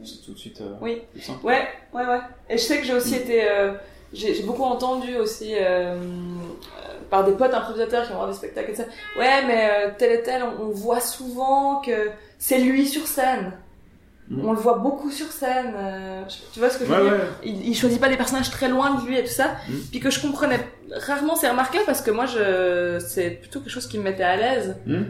[0.04, 1.02] c'est tout de suite euh, Oui.
[1.44, 2.20] Ouais, ouais, ouais.
[2.50, 3.50] Et je sais que j'ai aussi été.
[3.50, 3.74] euh,
[4.14, 5.98] j'ai beaucoup entendu aussi euh, euh,
[7.10, 8.84] par des potes improvisateurs qui vont voir des spectacles et ça.
[9.18, 12.10] Ouais, mais euh, tel et tel, on, on voit souvent que
[12.40, 13.52] c'est lui sur scène.
[14.30, 14.46] Mhm.
[14.46, 15.74] On le voit beaucoup sur scène.
[15.78, 16.22] euh,
[16.54, 17.28] tu vois ce que je veux Ouais, dire ouais.
[17.46, 19.56] il, il choisit pas des personnages très loin de lui et tout ça.
[19.70, 19.74] Mm.
[19.90, 20.60] Puis que je comprenais
[20.92, 24.36] rarement ces remarques-là parce que moi, je, c'est plutôt quelque chose qui me mettait à
[24.36, 24.76] l'aise.
[24.86, 25.04] Mm.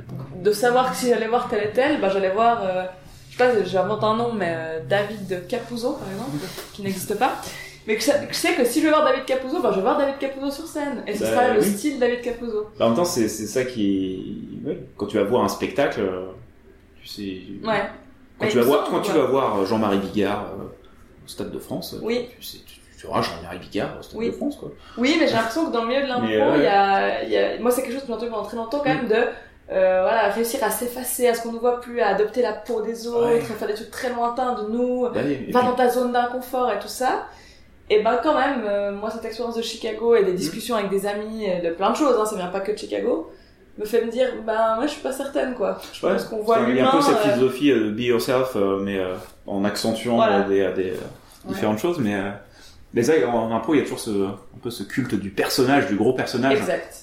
[0.44, 2.84] De savoir que si j'allais voir tel et tel, bah, j'allais voir, euh,
[3.32, 6.38] je sais pas, j'invente un nom, mais euh, David Capuzzo, par exemple,
[6.74, 7.42] qui n'existe pas.
[7.88, 9.98] Mais que, je sais que si je veux voir David Capuzzo, bah, je vais voir
[9.98, 11.02] David Capuzzo sur scène.
[11.08, 12.68] Et ce Bah, sera le style David Capuzzo.
[12.78, 14.60] Bah, en même temps, c'est ça qui.
[14.64, 16.28] ouais, Quand tu vas voir un spectacle, euh,
[17.02, 17.38] tu sais.
[17.68, 17.84] Ouais.
[18.40, 20.64] Quand, tu vas, voir, quand tu vas voir Jean-Marie Bigard euh,
[21.26, 22.30] au Stade de France, euh, Oui.
[22.38, 24.28] tu, sais, tu, tu verras Jean-Marie Bigard au Stade Oui.
[24.28, 24.58] de France.
[24.58, 24.70] Quoi.
[24.98, 27.24] Oui, mais j'ai l'impression que dans le milieu de l'impro, Mais, euh, il y, a,
[27.24, 29.08] il y a- moi c'est quelque chose que j'ai entendu pendant très longtemps quand même
[29.08, 29.16] de
[29.70, 32.82] euh, voilà, réussir à s'effacer, à ce qu'on ne voit plus, à adopter la peau
[32.82, 33.40] des autres, Ouais.
[33.40, 35.90] à faire des trucs très lointains de nous, Bah, et- et va puis- dans ta
[35.90, 37.26] zone d'inconfort et tout ça.
[37.90, 41.06] Et ben quand même, euh, moi cette expérience de Chicago et des discussions avec des
[41.06, 43.30] amis euh, de plein de choses, hein, ça vient pas que de Chicago,
[43.78, 45.80] me fait me dire, ben moi je suis pas certaine quoi.
[45.94, 47.92] Je Ouais, pense qu'on voit il y a un peu cette euh, philosophie euh, de
[47.92, 50.40] be yourself, euh, mais euh, en accentuant Voilà.
[50.48, 50.96] euh, des, des, euh,
[51.46, 52.00] différentes choses.
[52.00, 52.32] Mais, euh,
[52.94, 55.88] mais ça, en impro, il y a toujours ce, un peu ce culte du personnage,
[55.88, 56.58] du gros personnage.
[56.60, 56.96] Exact.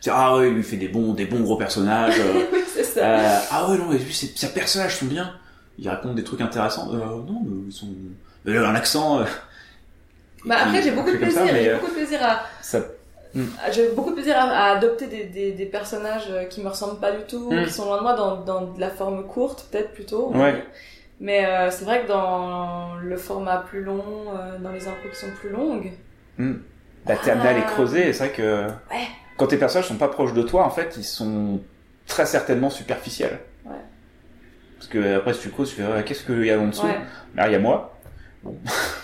[0.00, 2.18] C'est, ah ouais, il lui fait des bons, des bons gros personnages.
[2.20, 3.00] euh, oui, c'est ça.
[3.04, 5.32] Euh, ah ouais, non, mais lui, ses, personnages sont bien.
[5.78, 6.90] Il raconte des trucs intéressants.
[6.92, 7.88] Euh, non, mais ils sont.
[8.46, 9.20] A un accent.
[9.20, 9.24] euh,
[10.44, 12.80] Bah, après, j'ai beaucoup de plaisir, mais, j'ai euh, beaucoup de plaisir à, ça-
[13.64, 16.68] Ah, J'ai beaucoup de plaisir à, à adopter des, des, des personnages euh, qui me
[16.68, 17.64] ressemblent pas du tout, Mm.
[17.64, 20.30] qui sont loin de moi dans, dans de la forme courte, peut-être plutôt.
[20.34, 20.64] Ouais.
[21.20, 24.02] Mais euh, c'est vrai que dans le format plus long,
[24.38, 25.92] euh, dans les impros qui sont plus longues,
[26.38, 27.70] Bah, t'es amené à les Ah.
[27.70, 28.66] creuser, et c'est vrai que.
[28.90, 29.06] Ouais.
[29.36, 31.60] Quand tes personnages sont pas proches de toi, en fait, ils sont
[32.06, 33.38] très certainement superficiels.
[33.66, 33.72] Ouais.
[34.78, 36.86] Parce que après, si tu creuses, tu fais, ouais, qu'est-ce qu'il y a en dessous?
[36.86, 36.98] Ouais.
[37.34, 37.92] Là, il y a moi.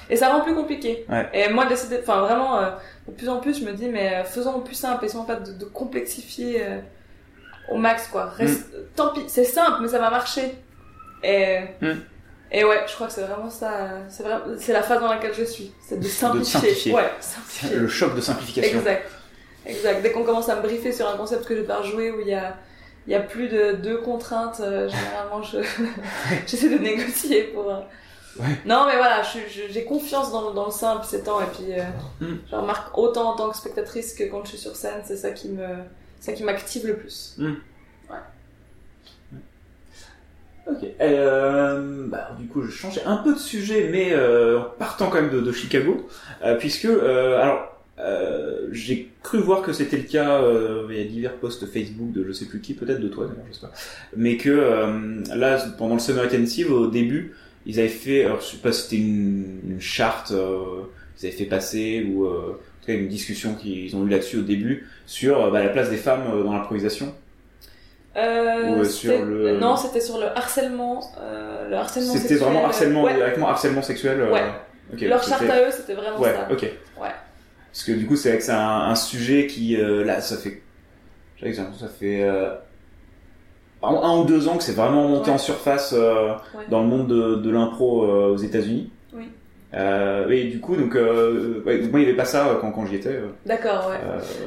[0.08, 1.04] Et ça rend plus compliqué.
[1.08, 1.28] Ouais.
[1.32, 2.70] Et moi, décider, enfin vraiment, euh,
[3.08, 5.52] de plus en plus, je me dis, mais euh, faisons plus simple, essayons pas de,
[5.52, 6.78] de complexifier euh,
[7.70, 8.26] au max, quoi.
[8.26, 10.54] Reste, Tant pis, c'est simple, mais ça va marcher.
[11.24, 11.92] Et, Mm.
[12.52, 15.08] et ouais, je crois que c'est vraiment ça, euh, c'est vraiment, c'est la phase dans
[15.12, 15.72] laquelle je suis.
[15.88, 16.60] C'est de simplifier.
[16.60, 16.94] simplifier.
[16.94, 17.76] Ouais, simplifier.
[17.76, 18.78] Le choc de simplification.
[18.78, 19.08] Exact.
[19.66, 20.02] Exact.
[20.02, 22.20] Dès qu'on commence à me briefer sur un concept que je vais pas rejouer où
[22.20, 22.56] il y a,
[23.06, 25.58] il y a plus de deux contraintes, euh, généralement, je,
[26.46, 27.80] j'essaie de négocier pour, euh,
[28.40, 28.46] Ouais.
[28.64, 29.22] Non, mais voilà,
[29.70, 31.82] j'ai confiance dans, dans le simple ces temps, et puis, euh,
[32.20, 32.38] Mm.
[32.50, 35.32] je remarque autant en tant que spectatrice que quand je suis sur scène, c'est ça
[35.32, 35.66] qui me,
[36.20, 37.36] ça qui m'active le plus.
[40.68, 40.86] Ok.
[41.00, 45.20] Euh, bah, du coup, je change un peu de sujet, mais euh, en partant quand
[45.20, 46.06] même de, de Chicago,
[46.44, 47.68] euh, puisque alors
[48.70, 50.40] j'ai cru voir que c'était le cas.
[50.40, 53.26] Euh, il y a divers posts Facebook de je sais plus qui, peut-être de toi,
[53.26, 53.72] d'ailleurs, je sais pas.
[54.16, 57.34] Mais que là, pendant le Summer Intensive, au début,
[57.66, 60.82] ils avaient fait, alors je sais pas, si c'était une, une charte, euh,
[61.20, 64.38] ils avaient fait passer ou euh, en tout cas une discussion qu'ils ont eu là-dessus
[64.38, 67.14] au début sur euh, bah, la place des femmes euh, dans l'improvisation.
[68.16, 71.00] Euh, sur le- Non, c'était sur le harcèlement,
[71.70, 73.14] le harcèlement C'était vraiment harcèlement, Ouais.
[73.14, 74.22] directement harcèlement sexuel.
[74.30, 74.42] Ouais.
[74.92, 76.48] ok, Leur charte à eux, c'était vraiment Ouais, ça.
[76.50, 76.62] ok.
[77.00, 77.08] Ouais.
[77.72, 80.60] Parce que du coup, c'est vrai que c'est un, un sujet qui, là, ça fait,
[81.38, 82.28] j'ai l'impression que ça fait
[83.82, 85.34] un, un ou deux ans que c'est vraiment monté Ouais.
[85.36, 86.64] en surface euh, Ouais.
[86.70, 88.90] dans le monde de, de l'impro euh, aux États-Unis.
[89.14, 89.24] Oui.
[89.74, 92.96] Euh, et du coup, donc, euh, moi, il n'y avait pas ça quand, quand j'y
[92.96, 93.20] étais.
[93.46, 93.96] D'accord, ouais.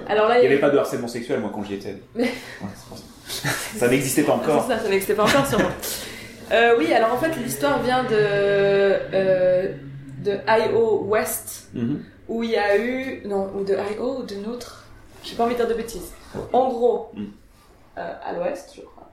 [0.07, 1.95] Alors là, il n'y avait pas de harcèlement sexuel, moi, quand j'y étais.
[3.27, 3.87] Ça.
[3.87, 4.63] n'existait pas encore.
[4.67, 5.69] Ça, ça n'existait pas encore sûrement.
[6.77, 9.73] Oui, alors en fait, l'histoire vient de,
[10.23, 11.03] de I.O.
[11.07, 12.03] West, Mhm.
[12.27, 13.23] où il y a eu.
[13.25, 14.19] Non, ou de I.O.
[14.19, 14.85] ou d'une autre.
[15.23, 16.11] J'ai pas envie de dire de bêtises.
[16.53, 17.23] En gros, Mm.
[17.97, 19.09] euh, à l'ouest, je crois.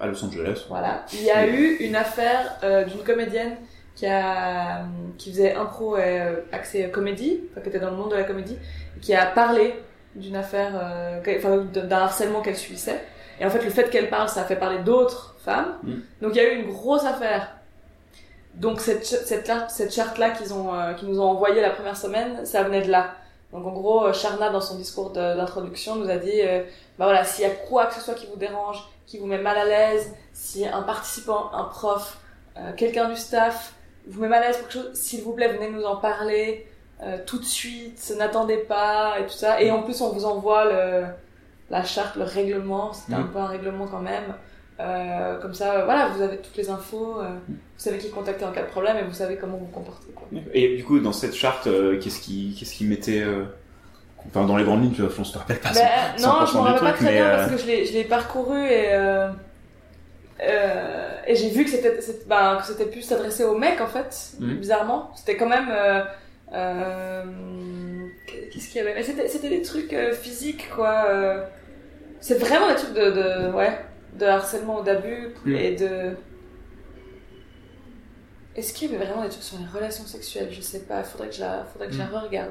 [0.00, 0.66] À Los Angeles.
[0.68, 1.04] Voilà.
[1.12, 3.56] Il y a eu une affaire euh, d'une comédienne
[3.94, 4.82] qui, a,
[5.16, 8.56] qui faisait impro euh, axé comédie, enfin, qui était dans le monde de la comédie,
[9.00, 9.74] qui a parlé
[10.14, 13.00] d'une affaire, euh, d'un harcèlement qu'elle subissait.
[13.40, 15.78] Et en fait, le fait qu'elle parle, ça a fait parler d'autres femmes.
[15.82, 15.92] Mm.
[16.22, 17.56] Donc il y a eu une grosse affaire.
[18.54, 22.44] Donc cette, cette, cette charte-là qu'ils ont, euh, qu'ils nous ont envoyée la première semaine,
[22.44, 23.14] ça venait de là.
[23.52, 26.62] Donc en gros, euh, Sharna, dans son discours d'introduction, nous a dit, euh,
[26.98, 29.38] bah voilà, s'il y a quoi que ce soit qui vous dérange, qui vous met
[29.38, 32.18] mal à l'aise, si un participant, un prof,
[32.58, 33.72] euh, quelqu'un du staff
[34.06, 36.66] vous met mal à l'aise pour quelque chose, s'il vous plaît, venez nous en parler
[37.02, 39.60] euh, tout de suite, n'attendez pas et tout ça.
[39.62, 41.04] Et en plus, on vous envoie le,
[41.70, 43.30] la charte, le règlement, c'était un Mhm.
[43.32, 44.34] peu un règlement quand même.
[44.80, 48.44] Euh, comme ça, euh, voilà, vous avez toutes les infos, euh, vous savez qui contacter
[48.44, 50.12] en cas de problème et vous savez comment vous comporter.
[50.14, 50.28] Quoi.
[50.54, 53.24] Et du coup, dans cette charte, euh, qu'est-ce qui, qu'est-ce qui mettait,
[54.28, 55.72] enfin, dans les grandes lignes, tu vois, je te rappelle pas.
[55.72, 55.82] Ben,
[56.20, 58.92] non, je 100% m'en rappelle pas très bien parce que je l'ai, parcouru et
[61.26, 64.54] et j'ai vu que c'était, que c'était plus s'adresser aux mecs en fait, Mhm.
[64.58, 65.10] bizarrement.
[65.16, 65.66] C'était quand même
[68.52, 68.94] qu'est-ce qu'il y avait?
[68.94, 71.04] Mais c'était, des trucs physiques quoi.
[72.20, 73.76] c'est vraiment des trucs de, de ouais,
[74.14, 75.54] de harcèlement ou d'abus Mhm.
[75.56, 76.16] et de
[78.56, 80.48] Est-ce qu'il y avait vraiment des trucs sur les relations sexuelles?
[80.50, 82.50] Je sais pas, faudrait que je la, faudrait que je la re-regarde.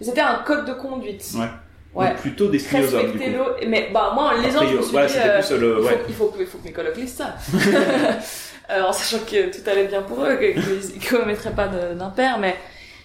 [0.00, 1.24] Mais c'était un code de conduite.
[1.36, 1.46] Ouais.
[1.94, 2.08] Ouais.
[2.08, 3.18] Donc plutôt destiné aux hommes, du coup.
[3.18, 3.68] Respectez-le.
[3.68, 5.84] Mais bah, moi, en lisant, Après, je me suis ouais, dit, euh, plus le- il,
[5.86, 7.36] faut, il, faut, que- il faut que mes colocs lisent ça.
[8.70, 12.56] Euh, en sachant que tout allait bien pour eux, qu'ils ne commettraient pas d'impair, mais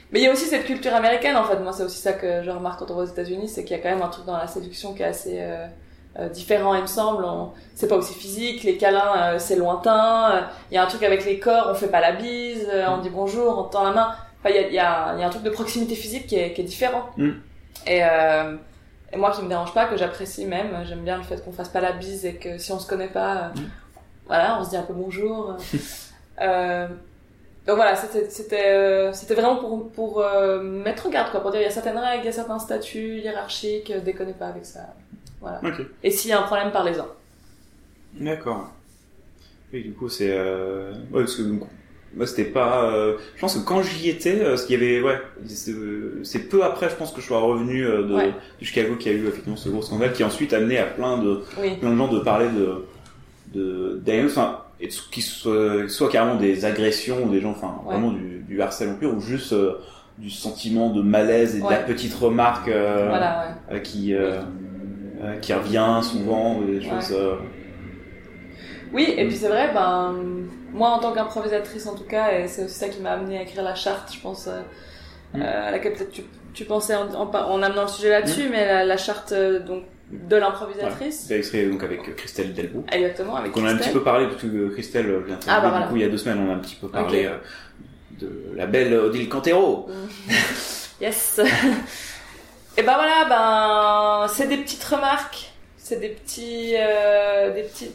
[0.09, 1.57] mais il y a aussi cette culture américaine en fait.
[1.59, 3.79] Moi, c'est aussi ça que je remarque quand on va aux États-Unis, c'est qu'il y
[3.79, 5.67] a quand même un truc dans la séduction qui est assez euh,
[6.19, 7.23] euh, différent, il me semble.
[7.23, 7.51] On...
[7.75, 10.31] C'est pas aussi physique, les câlins, euh, c'est lointain.
[10.35, 10.41] euh,
[10.71, 13.09] Il y a un truc avec les corps, on fait pas la bise, on dit
[13.09, 14.15] bonjour, on tend la main.
[14.41, 16.53] Enfin, il y a, y, a, y a un truc de proximité physique qui est,
[16.53, 17.09] qui est différent.
[17.17, 17.29] Mm.
[17.87, 18.55] Et, euh,
[19.11, 21.69] et moi, qui me dérange pas, que j'apprécie même, j'aime bien le fait qu'on fasse
[21.69, 23.59] pas la bise et que si on se connaît pas, Mm.
[24.27, 25.55] voilà, on se dit un peu bonjour.
[26.41, 26.87] euh,
[27.67, 30.23] donc voilà, c'était euh, vraiment pour pour
[30.61, 32.57] mettre en garde quoi, pour dire il y a certaines règles, il y a certains
[32.59, 34.79] statuts hiérarchiques, déconnez pas avec ça.
[35.41, 35.61] Voilà.
[36.03, 37.07] Et s'il y a un problème, parlez-en.
[38.19, 38.71] D'accord.
[39.73, 40.31] Oui, du coup, c'est.
[40.31, 40.91] Euh...
[41.11, 41.61] Ouais, parce que donc,
[42.15, 42.85] moi, c'était pas.
[42.91, 45.01] euh, Je pense que quand j'y étais, euh, ce qu'il y avait.
[45.01, 48.33] Ouais, c'est euh, c'est peu après, je pense que je sois revenu euh, de, Ouais.
[48.59, 51.17] du Chicago qui a eu effectivement ce gros scandale qui a ensuite amené à plein
[51.19, 51.75] de, Oui.
[51.77, 52.85] plein de gens de parler de.
[53.53, 57.93] de enfin, et de- qui soit, soit carrément des agressions ou des gens, enfin, Ouais.
[57.93, 59.53] vraiment du, du harcèlement pur ou juste.
[59.53, 59.73] euh,
[60.17, 63.81] du sentiment de malaise et de la petite remarque euh, Voilà, ouais.
[63.81, 64.13] qui
[65.21, 67.35] euh, qui revient souvent ou des choses euh,
[68.93, 70.15] Oui, et puis c'est vrai, ben,
[70.73, 73.41] moi en tant qu'improvisatrice en tout cas, et c'est aussi ça qui m'a amené à
[73.43, 74.61] écrire la charte, je pense, euh,
[75.31, 75.41] Mm.
[75.43, 76.23] à laquelle peut-être tu,
[76.55, 79.31] tu pensais en, en, en amenant le sujet là-dessus, mais la, la charte
[79.67, 81.25] donc de l'improvisatrice.
[81.27, 82.83] C'est extrait donc avec Christelle Delbo.
[82.91, 85.59] Exactement, avec Donc on a un petit peu parlé, parce que Christelle vient de Ah,
[85.59, 85.85] bah du voilà.
[85.85, 87.29] coup il y a deux semaines, on a un petit peu parlé
[88.19, 89.87] de la belle Odile Cantero.
[91.01, 91.39] Yes.
[92.79, 97.91] et ben voilà, ben c'est des petites remarques, c'est des petits, euh, des petits,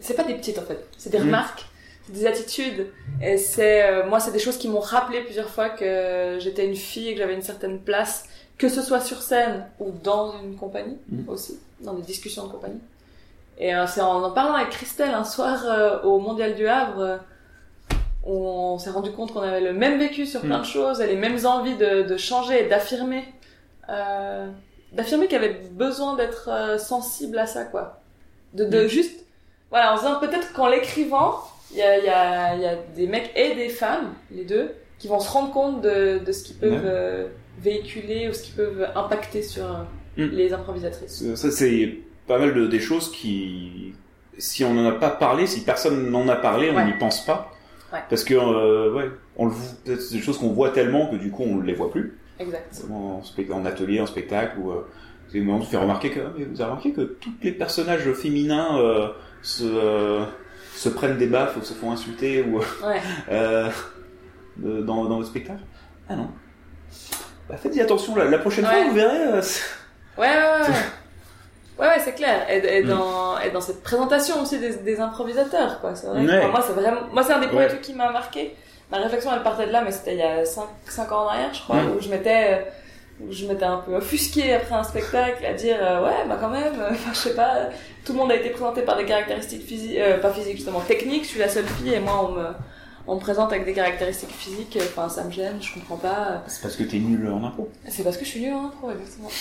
[0.00, 1.66] c'est pas des petites en fait, c'est des remarques,
[2.06, 2.86] c'est des attitudes.
[3.20, 6.76] Et c'est, euh, moi, c'est des choses qui m'ont rappelé plusieurs fois que j'étais une
[6.76, 8.26] fille et que j'avais une certaine place,
[8.58, 11.28] que ce soit sur scène ou dans une compagnie Mhm.
[11.28, 12.80] aussi, dans des discussions de compagnie.
[13.58, 17.18] Et euh, c'est en en parlant avec Christelle un soir au Mondial du Havre.
[18.30, 20.62] on s'est rendu compte qu'on avait le même vécu sur plein Mm.
[20.62, 23.24] de choses et les mêmes envies de, de changer et d'affirmer
[23.88, 24.48] euh,
[24.92, 28.00] d'affirmer qu'il y avait besoin d'être euh, sensible à ça quoi
[28.54, 28.88] de, de Mm.
[28.88, 29.24] juste
[29.70, 31.40] voilà en se disant peut-être qu'en l'écrivant
[31.72, 35.06] il y a, y, a, y a des mecs et des femmes les deux qui
[35.08, 37.28] vont se rendre compte de, de ce qu'ils peuvent euh,
[37.60, 39.64] véhiculer ou ce qu'ils peuvent impacter sur
[40.16, 40.24] Mm.
[40.32, 43.94] les improvisatrices Ça c'est pas mal de, des choses qui,
[44.36, 46.84] si on n'en a pas parlé, si personne n'en a parlé, on Ouais.
[46.86, 47.52] n'y pense pas.
[47.92, 48.00] Ouais.
[48.10, 48.34] Parce que
[48.92, 49.52] ouais, on le
[49.86, 52.18] c'est des choses qu'on voit tellement que du coup on ne les voit plus.
[52.38, 52.84] Exact
[53.52, 54.86] en, atelier, en spectacle, ou euh,
[55.30, 58.78] c'est moment de faire remarquer que mais vous avez remarqué que tous les personnages féminins
[58.78, 59.08] euh,
[59.42, 60.24] se, euh,
[60.74, 63.68] se prennent des baffes ou se font insulter ou ouais euh,
[64.56, 65.62] dans, dans votre spectacle?
[66.08, 66.28] Ah non.
[67.48, 68.70] Bah, faites-y attention, la, la prochaine Ouais.
[68.70, 69.26] fois vous verrez.
[69.28, 69.40] Ouais,
[70.18, 70.74] ouais, ouais.
[71.78, 72.44] Ouais, ouais, c'est clair.
[72.50, 72.88] Et, et Mm.
[72.88, 75.94] dans, et dans cette présentation aussi des, des improvisateurs, quoi.
[75.94, 76.24] C'est vrai.
[76.50, 78.56] moi, c'est vraiment, moi, c'est un des premiers trucs qui m'a marqué.
[78.90, 81.52] Ma réflexion, elle partait de là, mais c'était il y a 5, ans en arrière,
[81.52, 81.90] je crois, Mm.
[81.96, 82.66] où je m'étais,
[83.20, 86.48] où je m'étais un peu offusquée après un spectacle à dire, euh, ouais, bah quand
[86.48, 87.68] même, euh, enfin, je sais pas,
[88.04, 91.24] tout le monde a été présenté par des caractéristiques physiques, euh, pas physiques, justement, techniques.
[91.24, 92.46] Je suis la seule fille et moi, on me,
[93.06, 94.78] on me présente avec des caractéristiques physiques.
[94.80, 96.42] Enfin, ça me gêne, je comprends pas.
[96.46, 97.68] C'est parce que t'es nul en impro.
[97.88, 99.28] C'est parce que je suis nulle en impro, exactement.
[99.28, 99.34] Ouais.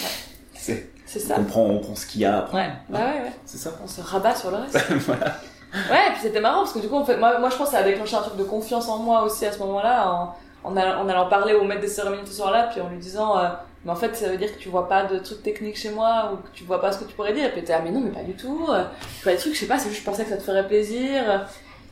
[0.59, 1.39] C'est, C'est on ça.
[1.47, 2.57] prend, on prend ce qu'il y a après.
[2.65, 3.31] Ouais, bah ouais, ouais.
[3.45, 3.71] C'est ça.
[3.81, 4.77] On se rabat sur le reste.
[5.05, 5.37] voilà.
[5.74, 7.68] Ouais, et puis c'était marrant parce que du coup, en fait, moi, moi je pense
[7.70, 10.36] que ça a déclenché un truc de confiance en moi aussi à ce moment-là, en,
[10.63, 13.38] en, allant, en allant parler au maître des cérémonies ce soir-là, puis en lui disant,
[13.38, 13.47] euh,
[13.86, 16.32] mais en fait, ça veut dire que tu vois pas de trucs techniques chez moi
[16.34, 17.45] ou que tu vois pas ce que tu pourrais dire.
[17.45, 18.65] Et puis t'es ah, mais non, mais pas du tout.
[18.70, 18.84] euh,
[19.20, 20.65] Tu vois des trucs, je sais pas, c'est juste je pensais que ça te ferait
[20.68, 21.45] plaisir.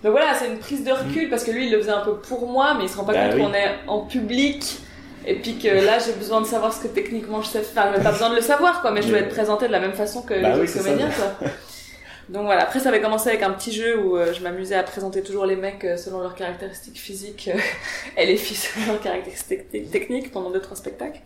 [0.03, 2.15] Donc voilà, c'est une prise de recul parce que lui, il le faisait un peu
[2.17, 3.41] pour moi, mais il se rend pas Bah compte oui.
[3.43, 4.79] qu'on est en public.
[5.27, 7.87] Et puis que là, j'ai besoin de savoir ce que techniquement je sais faire.
[7.91, 9.93] Enfin, pas besoin de le savoir, quoi, mais je dois être présentée de la même
[9.93, 10.85] façon que Bah les oui, autres c'est ça.
[10.85, 11.47] comédiens, quoi.
[12.29, 14.83] Donc voilà, après ça avait commencé avec un petit jeu où euh, je m'amusais à
[14.83, 17.59] présenter toujours les mecs euh, selon leurs caractéristiques physiques euh,
[18.17, 21.19] et les filles selon leurs caractéristiques te- techniques pendant deux trois spectacles.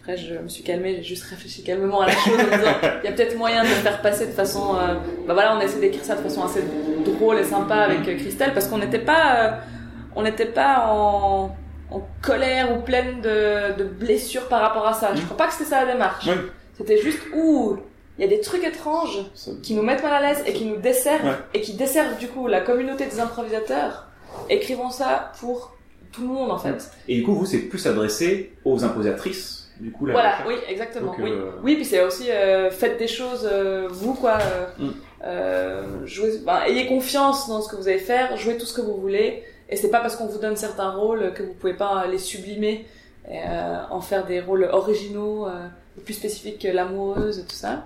[0.00, 2.74] Après je me suis calmée, j'ai juste réfléchi calmement à la chose en me disant
[3.02, 4.94] il y a peut-être moyen de le faire passer de façon euh,
[5.26, 6.62] bah voilà, on a essayé d'écrire ça de façon assez
[7.04, 9.50] drôle et sympa avec Christelle parce qu'on n'était pas euh,
[10.16, 11.56] on n'était pas en
[11.90, 15.14] en colère ou pleine de, de blessures par rapport à ça.
[15.14, 15.24] Je Mm.
[15.26, 16.26] crois pas que c'était ça la démarche.
[16.26, 16.34] Oui.
[16.76, 17.76] C'était juste ouh,
[18.18, 19.18] il y a des trucs étranges
[19.62, 21.34] qui nous mettent mal à l'aise et qui nous desservent Ouais.
[21.54, 24.06] et qui desservent du coup la communauté des improvisateurs.
[24.48, 25.76] Écrivons ça pour
[26.12, 26.90] tout le monde en fait.
[27.08, 29.62] Et du coup, vous, c'est plus adressé aux imposatrices.
[29.80, 30.12] Du coup, là.
[30.14, 31.08] Voilà, oui, exactement.
[31.12, 31.30] Donc, oui.
[31.30, 34.38] euh, oui, puis c'est aussi euh, faites des choses euh, vous quoi.
[34.40, 34.90] euh, Mm.
[35.24, 38.80] euh, jouez, ben, ayez confiance dans ce que vous allez faire, jouez tout ce que
[38.80, 42.06] vous voulez Et c'est pas parce qu'on vous donne certains rôles que vous pouvez pas
[42.06, 42.86] les sublimer
[43.28, 45.66] et euh, en faire des rôles originaux, euh,
[46.04, 47.84] plus spécifiques que l'amoureuse et tout ça.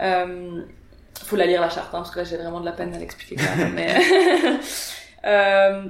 [0.00, 0.62] Euh,
[1.24, 2.98] faut la lire la charte, hein, parce que là j'ai vraiment de la peine à
[2.98, 3.74] l'expliquer quand même.
[3.74, 3.94] mais...
[5.24, 5.84] euh,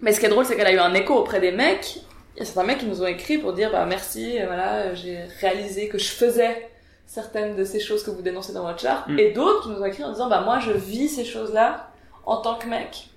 [0.00, 1.96] mais ce qui est drôle, c'est qu'elle a eu un écho auprès des mecs.
[2.36, 5.24] Il y a certains mecs qui nous ont écrit pour dire bah merci, voilà, j'ai
[5.40, 6.68] réalisé que je faisais
[7.06, 9.18] certaines de ces choses que vous dénoncez dans votre charte, Mm.
[9.18, 11.90] et d'autres qui nous ont écrit en disant bah moi je vis ces choses-là
[12.26, 13.08] en tant que mec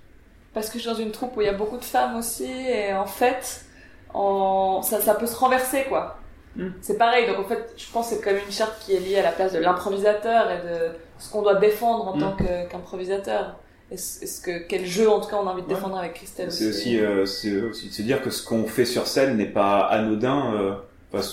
[0.54, 2.50] parce que je suis dans une troupe où il y a beaucoup de femmes aussi
[2.50, 3.66] et en fait
[4.14, 4.82] en...
[4.82, 6.18] ça, ça peut se renverser quoi.
[6.56, 6.68] Mm.
[6.82, 9.00] C'est pareil donc en fait je pense que c'est quand même une charte qui est
[9.00, 12.20] liée à la place de l'improvisateur et de ce qu'on doit défendre en Mm.
[12.20, 12.36] tant
[12.70, 13.56] qu'improvisateur.
[13.92, 15.74] Est-ce est-ce que quel jeu en tout cas on a envie de Ouais.
[15.76, 18.86] défendre avec Christelle C'est aussi, euh, c'est aussi de se dire que ce qu'on fait
[18.86, 20.54] sur scène n'est pas anodin.
[20.56, 20.74] Euh,
[21.14, 21.26] enfin,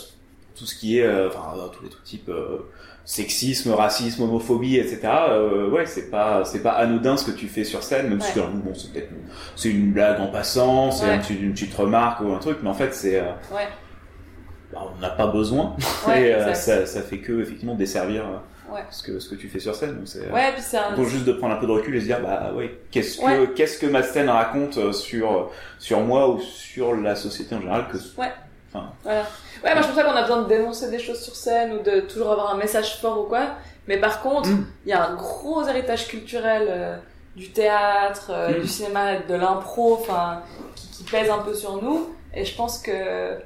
[0.57, 2.59] tout ce qui est, euh, enfin, tous les trucs types euh,
[3.05, 5.01] sexisme, racisme, homophobie, etc.
[5.31, 8.33] Euh, ouais, c'est pas, c'est pas anodin ce que tu fais sur scène, même si
[8.37, 8.43] Ouais.
[8.45, 9.11] alors, bon, c'est peut-être,
[9.57, 11.13] c'est une blague en passant, c'est Ouais.
[11.13, 13.69] un petit- une petite remarque ou un truc, mais en fait, c'est, euh, Ouais.
[14.73, 15.77] Bah, on n'a pas besoin.
[16.07, 18.37] Ouais, et euh, ça, ça fait que effectivement desservir euh,
[18.75, 18.83] Ouais.
[18.91, 19.95] ce que ce que tu fais sur scène.
[19.97, 20.95] Donc c'est euh, Ouais, un...
[20.95, 23.47] donc juste de prendre un peu de recul et se dire bah ouais qu'est-ce que
[23.47, 27.97] qu'est-ce que ma scène raconte sur sur moi ou sur la société en général que
[28.21, 28.31] Ouais.
[28.75, 29.23] enfin Voilà.
[29.65, 31.83] Ouais, moi je pense pas qu'on a besoin de dénoncer des choses sur scène ou
[31.83, 33.47] de toujours avoir un message fort ou quoi.
[33.87, 34.67] Mais par contre, Mm.
[34.85, 36.97] il y a un gros héritage culturel euh,
[37.37, 38.61] du théâtre, euh, Mm.
[38.61, 40.43] du cinéma, de l'impro, enfin,
[40.77, 42.15] qui, qui pèse un peu sur nous.
[42.35, 43.39] Et je pense que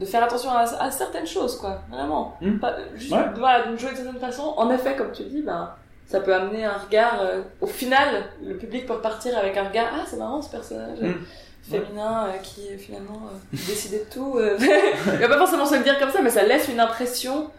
[0.00, 2.36] de faire attention à, à certaines choses, quoi, vraiment.
[2.40, 2.58] Mm.
[2.58, 3.24] Pas, juste, Ouais.
[3.36, 4.54] voilà, de jouer de certaine façon.
[4.56, 5.70] En effet, comme tu dis, ben,
[6.06, 7.20] ça peut amener un regard.
[7.20, 8.08] euh, au final,
[8.42, 9.88] le public peut repartir avec un regard.
[9.94, 10.98] Ah, c'est marrant ce personnage.
[11.02, 11.24] euh, Mm.
[11.70, 14.38] Féminin euh, qui euh, finalement euh, décidait de tout.
[14.38, 14.56] euh.
[15.12, 17.50] Il va pas forcément se le dire comme ça, mais ça laisse une impression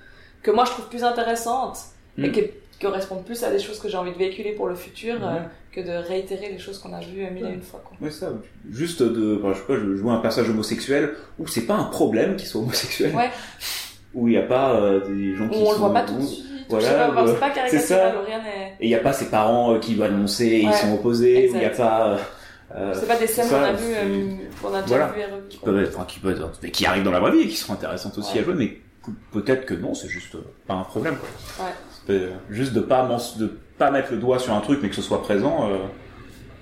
[0.41, 1.77] que moi je trouve plus intéressante
[2.17, 2.31] et Mm.
[2.31, 2.41] qui
[2.81, 5.33] qui correspond plus à des choses que j'ai envie de véhiculer pour le futur euh,
[5.35, 5.41] Ouais.
[5.71, 7.81] que de réitérer les choses qu'on a vues euh, mille et une fois.
[7.85, 7.95] Quoi.
[8.01, 8.29] ouais ça
[8.71, 11.85] juste de enfin, je sais pas je joue un personnage homosexuel où c'est pas un
[11.85, 13.29] problème qu'il soit homosexuel Ouais.
[14.13, 16.15] où il y a pas euh, des gens qui on sont le voit pas tout
[16.17, 16.45] de suite.
[16.69, 18.67] voilà, pas, c'est pas caricatural ou rien n'est.
[18.79, 21.49] et il y a pas ses parents euh, qui vont annoncer et ils sont opposés
[21.53, 22.17] il y a pas euh,
[22.75, 24.27] euh, C'est pas des scènes qu'on a vues, euh,
[24.61, 25.11] qu'on a déjà Voilà.
[25.13, 25.47] vues et revues.
[25.49, 27.47] qui peuvent être, enfin, qui peuvent être, mais qui arrivent dans la vraie vie et
[27.47, 28.41] qui sont intéressantes aussi Ouais.
[28.41, 28.77] à jouer, mais
[29.33, 31.15] peut-être que non, c'est juste euh, pas un problème.
[31.17, 31.65] Quoi.
[31.65, 31.71] Ouais.
[32.09, 33.47] Euh, juste de pas de
[33.77, 35.77] pas mettre le doigt sur un truc, mais que ce soit présent, euh,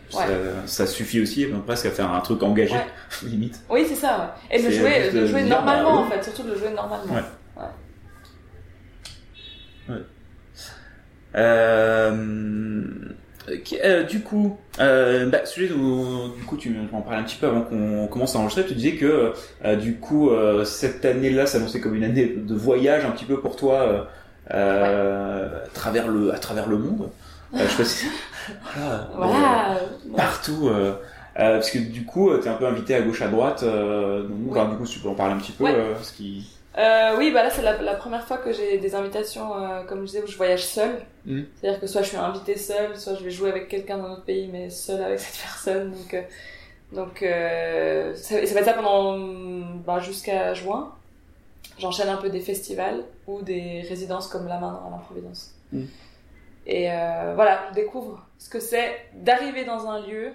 [0.10, 0.26] ça,
[0.66, 2.86] ça suffit aussi, même presque à faire un truc engagé, Ouais.
[3.24, 3.62] limite.
[3.70, 4.36] Oui, c'est ça.
[4.52, 4.58] Ouais.
[4.60, 6.08] Et de jouer, de jouer bah, normalement oui.
[6.08, 7.16] en fait, surtout de jouer normalement.
[11.36, 12.14] Euh,
[13.84, 17.48] euh, du coup, euh, bah, sujet où, du coup, tu m'en parlais un petit peu
[17.48, 18.66] avant qu'on commence à enregistrer.
[18.66, 19.34] Tu disais que,
[19.76, 20.32] du coup,
[20.66, 24.08] cette année-là s'annonçait comme une année de voyage un petit peu pour toi
[24.54, 27.10] euh, à travers le, à travers le monde.
[27.54, 28.06] Euh, je sais pas si,
[28.76, 29.72] voilà, Voilà.
[29.74, 30.72] euh, partout.
[31.36, 33.64] Parce que du coup, t'es un peu invité à gauche à droite.
[33.64, 35.64] Donc, du coup, tu peux en parler un petit peu.
[35.66, 35.76] Ouais.
[36.02, 36.48] ce qui,
[37.18, 39.50] oui, bah là c'est la, la première fois que j'ai des invitations,
[39.88, 41.02] comme je disais, où je voyage seule.
[41.26, 41.42] Mm.
[41.56, 44.24] C'est-à-dire que soit je suis invitée seule, soit je vais jouer avec quelqu'un d'un autre
[44.26, 45.92] pays, mais seule avec cette personne.
[45.92, 46.26] Donc,
[46.94, 49.18] donc ça, ça va être ça pendant
[49.86, 50.94] bah, jusqu'à juin.
[51.78, 55.56] J'enchaîne un peu des festivals ou des résidences comme la main à l'improvidence.
[55.72, 55.84] Mm.
[56.68, 60.34] Et euh, voilà, je découvre ce que c'est d'arriver dans un lieu.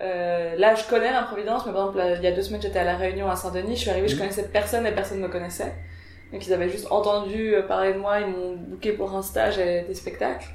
[0.00, 2.84] Euh, là, je connais l'improvidence, mais par exemple, il y a deux semaines, j'étais à
[2.84, 3.74] La Réunion à Saint-Denis.
[3.74, 4.20] Je suis arrivée, je Mhm.
[4.20, 5.74] connaissais personne et personne ne me connaissait.
[6.32, 9.58] Donc, ils avaient juste entendu euh, parler de moi, ils m'ont booké pour un stage
[9.58, 10.46] et des spectacles.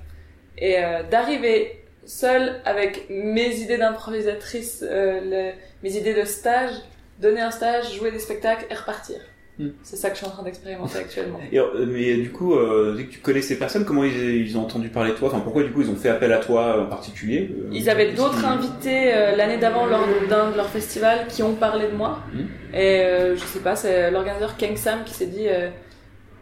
[0.58, 6.76] Et euh, d'arriver seule avec mes idées d'improvisatrice, mes idées de stage,
[7.20, 9.18] donner un stage, jouer des spectacles et repartir.
[9.60, 9.72] Mhm.
[9.84, 11.40] C'est ça que je suis en train d'expérimenter actuellement.
[11.52, 14.58] Et, euh, mais du coup, euh, dès que tu connais ces personnes, comment ils, ils
[14.58, 15.28] ont entendu parler de toi?
[15.30, 18.14] Enfin, pourquoi du coup ils ont fait appel à toi en particulier Euh, Ils avaient
[18.14, 21.96] d'autres qui- invités euh, l'année d'avant lors d'un de leurs festivals qui ont parlé de
[21.96, 22.20] moi.
[22.34, 22.48] Mhm.
[22.74, 25.70] Et euh, je sais pas, c'est l'organisateur Keng Sam qui s'est dit euh,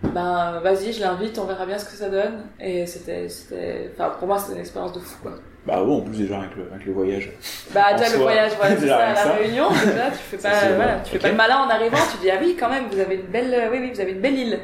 [0.04, 2.44] ben vas-y, je l'invite, on verra bien ce que ça donne.
[2.60, 5.34] Et c'était, c'était, enfin pour moi c'était une expérience de fou quoi.
[5.66, 7.30] Bah bon, en plus déjà avec le, avec le voyage.
[7.72, 9.32] Bah En tu vois le soi, voyage, voilà, c'est ça, à la ça.
[9.34, 11.22] Réunion, déjà, tu fais Ça, pas, c'est voilà, tu fais Ok.
[11.22, 13.70] pas le malin en arrivant, tu dis ah oui quand même, vous avez une belle,
[13.72, 14.60] oui oui, vous avez une belle île.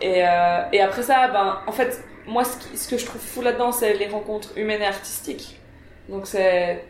[0.00, 3.20] Et, euh, et après ça, ben en fait, moi ce, qui- ce que je trouve
[3.20, 5.60] fou là-dedans, c'est les rencontres humaines et artistiques.
[6.08, 6.82] Donc c'est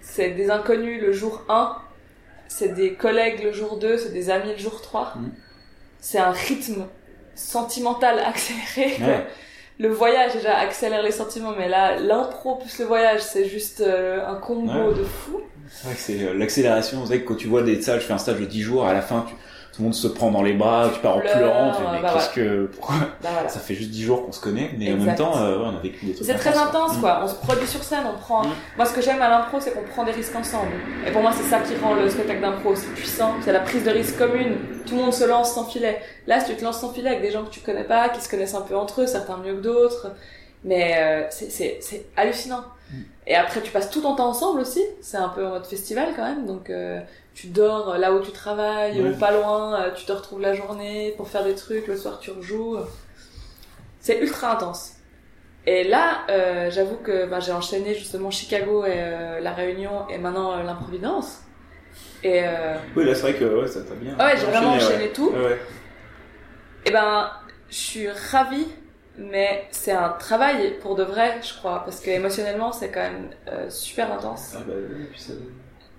[0.00, 1.76] c'est des inconnus le jour 1,
[2.48, 5.12] c'est des collègues le jour 2, c'est des amis le jour 3.
[5.16, 5.30] Mhm.
[6.00, 6.86] C'est un rythme
[7.36, 8.96] sentimental accéléré.
[9.00, 9.26] Ouais.
[9.78, 14.26] Le voyage déjà accélère les sentiments, mais là, l'impro plus le voyage, c'est juste euh,
[14.26, 14.94] un combo Ouais.
[14.98, 15.40] de fou.
[15.70, 17.00] C'est vrai que c'est euh, l'accélération.
[17.02, 18.86] C'est vrai que quand tu vois des salles, je fais un stage de 10 jours,
[18.86, 19.34] à la fin, tu,
[19.78, 22.02] tout le monde se prend dans les bras, tu pars en pleurant, tu dis, mais
[22.02, 23.48] bah qu'est-ce que, pourquoi Bah voilà.
[23.48, 25.76] Ça fait juste 10 jours qu'on se connaît, mais en même temps, euh, ouais, on
[25.76, 26.26] a vécu des trucs.
[26.26, 26.62] C'est très quoi.
[26.62, 27.20] intense, quoi.
[27.22, 28.42] On se produit sur scène, on prend.
[28.42, 28.50] Mm.
[28.76, 30.72] Moi, ce que j'aime à l'impro, c'est qu'on prend des risques ensemble.
[31.06, 33.34] Et pour moi, c'est ça qui rend le spectacle d'impro aussi puissant.
[33.44, 34.56] C'est la prise de risque commune.
[34.84, 36.00] Tout le monde se lance sans filet.
[36.26, 38.20] Là, si tu te lances sans filet avec des gens que tu connais pas, qui
[38.20, 40.08] se connaissent un peu entre eux, certains mieux que d'autres,
[40.64, 42.64] mais euh, c'est hallucinant.
[42.90, 42.96] Mm.
[43.28, 44.82] Et après, tu passes tout ton temps ensemble aussi.
[45.02, 46.46] C'est un peu en mode festival quand même.
[46.46, 47.00] Donc, euh,
[47.40, 49.10] tu dors là où tu travailles, Ouais.
[49.10, 49.80] ou pas loin.
[49.80, 51.86] euh, tu te retrouves la journée pour faire des trucs.
[51.86, 52.78] Le soir, tu rejoues.
[54.00, 54.94] C'est ultra intense.
[55.66, 60.18] Et là, euh, j'avoue que bah, j'ai enchaîné justement Chicago et euh, La Réunion et
[60.18, 61.42] maintenant euh, l'improvidence.
[62.24, 64.16] Et, euh, Oui, là, c'est vrai que ouais, ça t'a bien.
[64.18, 64.82] ouais, j'ai vraiment ouais.
[64.82, 65.30] enchaîné tout.
[65.30, 65.58] Ouais.
[66.86, 67.30] Et ben,
[67.68, 68.66] je suis ravie,
[69.16, 73.30] mais c'est un travail pour de vrai, je crois, parce que émotionnellement, c'est quand même
[73.48, 74.54] euh, super intense.
[74.56, 74.74] Ah bah,
[75.12, 75.32] puis ça-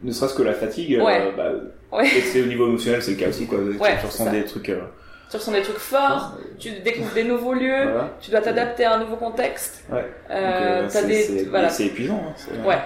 [0.03, 1.51] Ne serait-ce que la fatigue, euh, bah,
[1.91, 2.07] Ouais.
[2.07, 3.57] et c'est au niveau émotionnel, c'est le cas aussi, quoi.
[3.59, 4.69] Tu- Ouais, tu c'est ressens des trucs.
[4.69, 4.81] euh,
[5.29, 8.09] Tu ressens des trucs forts, tu découvres des nouveaux lieux, voilà.
[8.19, 9.83] tu dois t'adapter à un nouveau contexte.
[9.91, 10.03] Ouais.
[10.31, 12.23] Euh, euh, c'est des, voilà, épuisant.
[12.29, 12.79] hein, c'est- Ouais.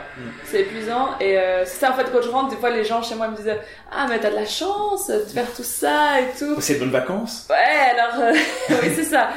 [0.44, 3.16] C'est épuisant et c'est ça en fait quand je rentre des fois les gens chez
[3.16, 3.56] moi me disent
[3.92, 6.92] ah mais t'as de la chance de faire tout ça et tout C'est de bonnes
[6.92, 7.48] vacances.
[7.50, 8.34] ouais alors
[8.82, 9.30] oui c'est ça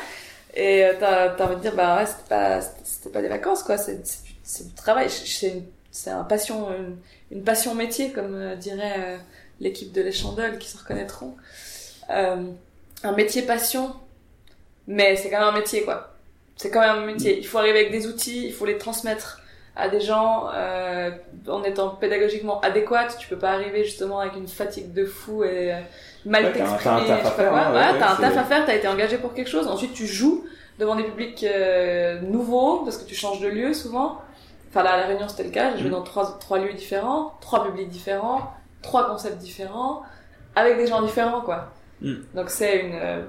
[0.55, 2.61] et t'as envie de dire bah ouais c'était pas
[3.13, 4.01] pas des vacances quoi c'est
[4.43, 6.97] c'est du- travail c'est une- c'est un passion une,
[7.31, 9.17] une passion métier comme euh, dirait euh,
[9.61, 11.37] l'équipe de les Chandelles qui se reconnaîtront.
[12.11, 12.37] Euh,
[13.03, 13.95] un métier passion
[14.87, 16.13] mais c'est quand même un métier quoi.
[16.57, 17.39] C'est quand même un métier.
[17.39, 19.41] Il faut arriver avec des outils il faut les transmettre
[19.77, 21.11] à des gens euh,
[21.49, 25.75] en étant pédagogiquement adéquate tu peux pas arriver justement avec une fatigue de fou et
[25.75, 25.81] euh,
[26.25, 28.37] mal Ouais, t'exprimer t'as un taf à faire, hein, ouais, Voilà, ouais, t'as un taf
[28.39, 29.67] à faire t'as été engagé pour quelque chose.
[29.69, 30.47] Ensuite tu joues
[30.79, 34.21] devant des publics euh, nouveaux parce que tu changes de lieu souvent
[34.77, 35.71] enfin là à la Réunion c'était le cas.
[35.73, 35.93] J'ai joué Mhm.
[35.97, 38.53] dans trois trois lieux différents trois publics différents
[38.83, 40.03] trois concepts différents
[40.55, 41.73] avec des gens différents quoi.
[42.03, 42.25] Mhm.
[42.35, 43.23] donc c'est une euh,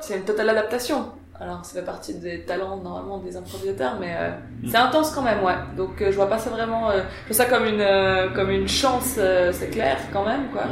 [0.00, 1.06] c'est une totale adaptation.
[1.40, 4.30] Alors ça fait partie des talents normalement des improvisateurs mais euh,
[4.62, 4.68] Mhm.
[4.70, 5.54] c'est intense quand même ouais.
[5.76, 8.68] Donc euh, je vois pas ça vraiment euh, je vois ça comme une comme une
[8.68, 9.18] chance
[9.52, 10.64] c'est clair quand même quoi.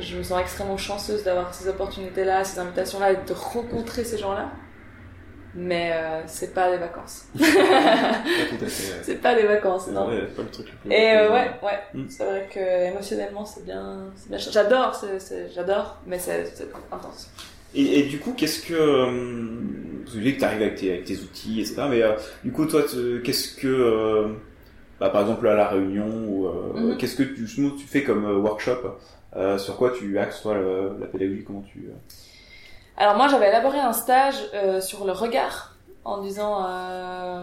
[0.00, 4.04] Je me sens extrêmement chanceuse d'avoir ces opportunités là ces invitations là et de rencontrer
[4.04, 4.46] ces gens là
[5.54, 7.24] mais euh, c'est pas des vacances
[9.02, 10.92] c'est pas des vacances non Ouais, c'est pas le truc le plus.
[10.92, 12.04] et euh, ouais, ouais, Mm.
[12.08, 14.38] c'est vrai que émotionnellement c'est bien, bien.
[14.38, 14.98] J'adore,
[15.54, 16.44] j'adore, mais c'est
[16.90, 17.30] intense.
[17.74, 18.74] Et, et du coup, qu'est-ce que.
[18.74, 19.06] Euh,
[20.04, 21.82] vous savez que tu arrives avec tes, avec tes outils, etc.
[21.88, 22.12] Mais euh,
[22.44, 22.82] du coup, toi,
[23.24, 23.66] qu'est-ce que.
[23.66, 24.28] euh,
[25.00, 26.96] bah, par exemple, à la réunion, ou, Mhm.
[26.98, 28.98] qu'est-ce que tu, tu fais comme workshop
[29.36, 31.86] euh, Sur quoi tu axes, toi, le- la pédagogie Comment tu.
[32.96, 35.74] Alors moi j'avais élaboré un stage euh, sur le regard
[36.04, 37.42] en disant euh,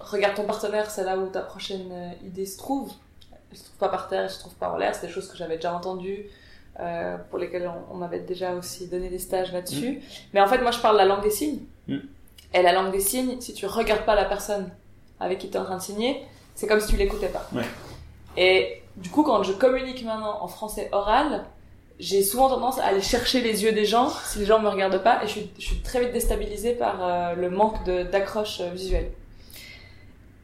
[0.00, 2.90] regarde ton partenaire, c'est là où ta prochaine euh, idée se trouve.
[3.50, 4.94] Elle se trouve pas par terre, elle se trouve pas en l'air.
[4.94, 6.26] C'est des choses que j'avais déjà entendues.
[6.78, 10.00] euh, pour lesquelles on, on m'avait déjà aussi donné des stages là-dessus.
[10.32, 11.60] Mais en fait, moi, je parle la langue des signes.
[11.88, 11.98] Mm.
[12.54, 14.70] Et la langue des signes, si tu regardes pas la personne
[15.18, 17.46] avec qui tu es en train de signer, c'est comme si tu l'écoutais pas.
[17.54, 17.64] Ouais.
[18.36, 21.44] Et du coup, quand je communique maintenant en français oral,
[22.00, 25.02] j'ai souvent tendance à aller chercher les yeux des gens si les gens me regardent
[25.02, 28.60] pas et je suis, je suis très vite déstabilisée par euh, le manque de- d'accroche
[28.60, 29.10] euh, visuelle.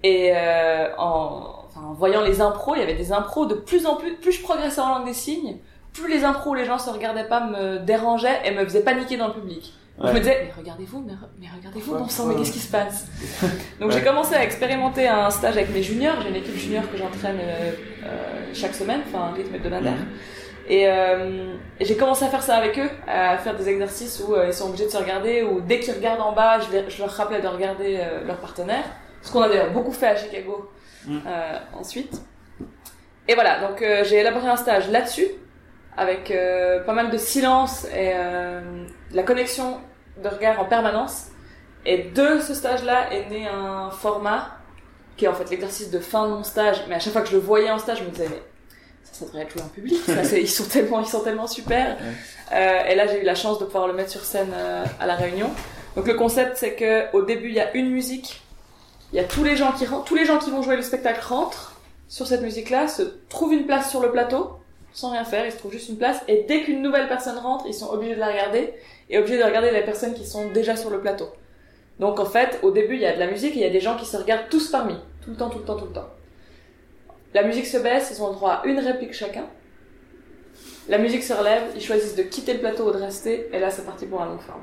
[0.03, 3.87] Et euh, en, enfin, en voyant les impros, il y avait des impros de plus
[3.87, 5.57] en plus, plus je progressais en langue des signes,
[5.93, 9.17] plus les impros où les gens se regardaient pas me dérangeaient et me faisaient paniquer
[9.17, 9.73] dans le public.
[9.99, 12.41] Donc, Je me disais, mais regardez-vous, mais, re- mais regardez-vous, Ouais, bon sang, mais ouais.
[12.41, 13.07] qu'est-ce qui se passe
[13.81, 13.95] Donc Ouais.
[13.95, 16.17] j'ai commencé à expérimenter un stage avec mes juniors.
[16.23, 17.73] J'ai une équipe junior que j'entraîne euh,
[18.05, 19.97] euh, chaque semaine, enfin un rythme hebdomadaire.
[20.69, 24.47] Et, euh, j'ai commencé à faire ça avec eux, à faire des exercices où euh,
[24.49, 26.99] ils sont obligés de se regarder, ou dès qu'ils regardent en bas, je, les- je
[27.01, 28.85] leur rappelais de regarder euh, leur partenaire.
[29.23, 30.71] Ce qu'on a d'ailleurs beaucoup fait à Chicago
[31.09, 32.21] euh, ensuite.
[33.29, 35.27] Et voilà, donc j'ai élaboré un stage là-dessus,
[35.97, 36.33] avec
[36.87, 38.61] pas mal de silence et euh,
[39.13, 39.79] la connexion
[40.23, 41.29] de regard en permanence.
[41.85, 44.49] Et de ce stage-là est né un format
[45.17, 46.85] qui est en fait l'exercice de fin de mon stage.
[46.89, 48.43] Mais à chaque fois que je le voyais en stage, je me disais, mais
[49.19, 49.99] ça, devrait être joué en public.
[50.37, 51.97] Ils sont tellement, ils sont tellement super.
[52.53, 55.07] Euh, et là, j'ai eu la chance de pouvoir le mettre sur scène euh, à
[55.07, 55.51] la Réunion.
[55.97, 58.43] Donc le concept, c'est que au début, il y a une musique.
[59.13, 60.83] Il y a tous les gens qui rentrent, tous les gens qui vont jouer le
[60.83, 61.75] spectacle rentrent
[62.09, 64.59] sur cette musique-là, se trouvent une place sur le plateau
[64.93, 65.47] sans rien faire.
[65.47, 66.19] Ils se trouvent juste une place.
[66.27, 68.73] Et dès qu'une nouvelle personne rentre, ils sont obligés de la regarder
[69.11, 71.29] et obligés de regarder les personnes qui sont déjà sur le plateau.
[72.01, 73.71] Donc en fait, au début, il y a de la musique et il y a
[73.71, 75.93] des gens qui se regardent tous parmi, tout le temps, tout le temps, tout le
[75.93, 76.09] temps.
[77.37, 79.45] La musique se baisse, ils ont le droit à une réplique chacun.
[80.89, 83.71] La musique se relève, ils choisissent de quitter le plateau ou de rester, et là
[83.71, 84.63] c'est parti pour un long forme.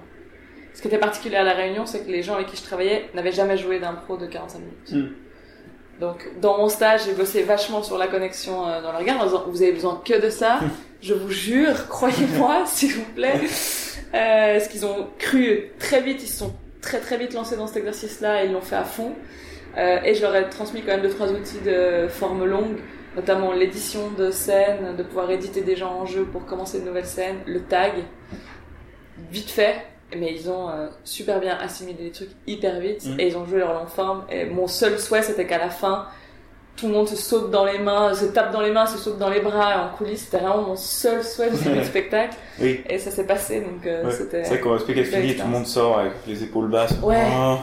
[0.74, 3.12] Ce qui était particulier à la Réunion, c'est que les gens avec qui je travaillais
[3.14, 4.92] n'avaient jamais joué d'impro de 45 minutes.
[4.92, 5.14] Mm.
[6.00, 9.26] Donc, dans mon stage, j'ai bossé vachement sur la connexion euh, dans le regard, en
[9.26, 10.60] disant, vous avez besoin que de ça.
[11.00, 13.40] Je vous jure, croyez-moi, s'il vous plaît.
[14.16, 17.68] Euh, ce qu'ils ont cru très vite, ils se sont très très vite lancés dans
[17.68, 19.14] cet exercice-là et ils l'ont fait à fond.
[19.78, 22.78] Euh, et je leur ai transmis quand même deux trois outils de forme longue,
[23.16, 27.06] notamment l'édition de scènes, de pouvoir éditer des gens en jeu pour commencer une nouvelle
[27.08, 27.94] scène, le tag,
[29.32, 29.76] vite fait.
[30.16, 33.20] Mais ils ont euh, super bien assimilé les trucs hyper vite Mhm.
[33.20, 34.26] et ils ont joué leur longue forme.
[34.30, 36.06] Et mon seul souhait, c'était qu'à la fin,
[36.78, 39.18] tout le monde se saute dans les mains, se tape dans les mains, se saute
[39.18, 40.26] dans les bras en coulisses.
[40.26, 42.36] C'était vraiment mon seul souhait début du spectacle.
[42.62, 42.82] Oui.
[42.88, 44.12] Et ça s'est passé, donc euh, Ouais.
[44.12, 44.44] c'était.
[44.44, 46.94] C'est vrai qu'on qu'elle belle finit, tout le monde sort avec les épaules basses.
[47.02, 47.24] Ouais.
[47.26, 47.58] Ah.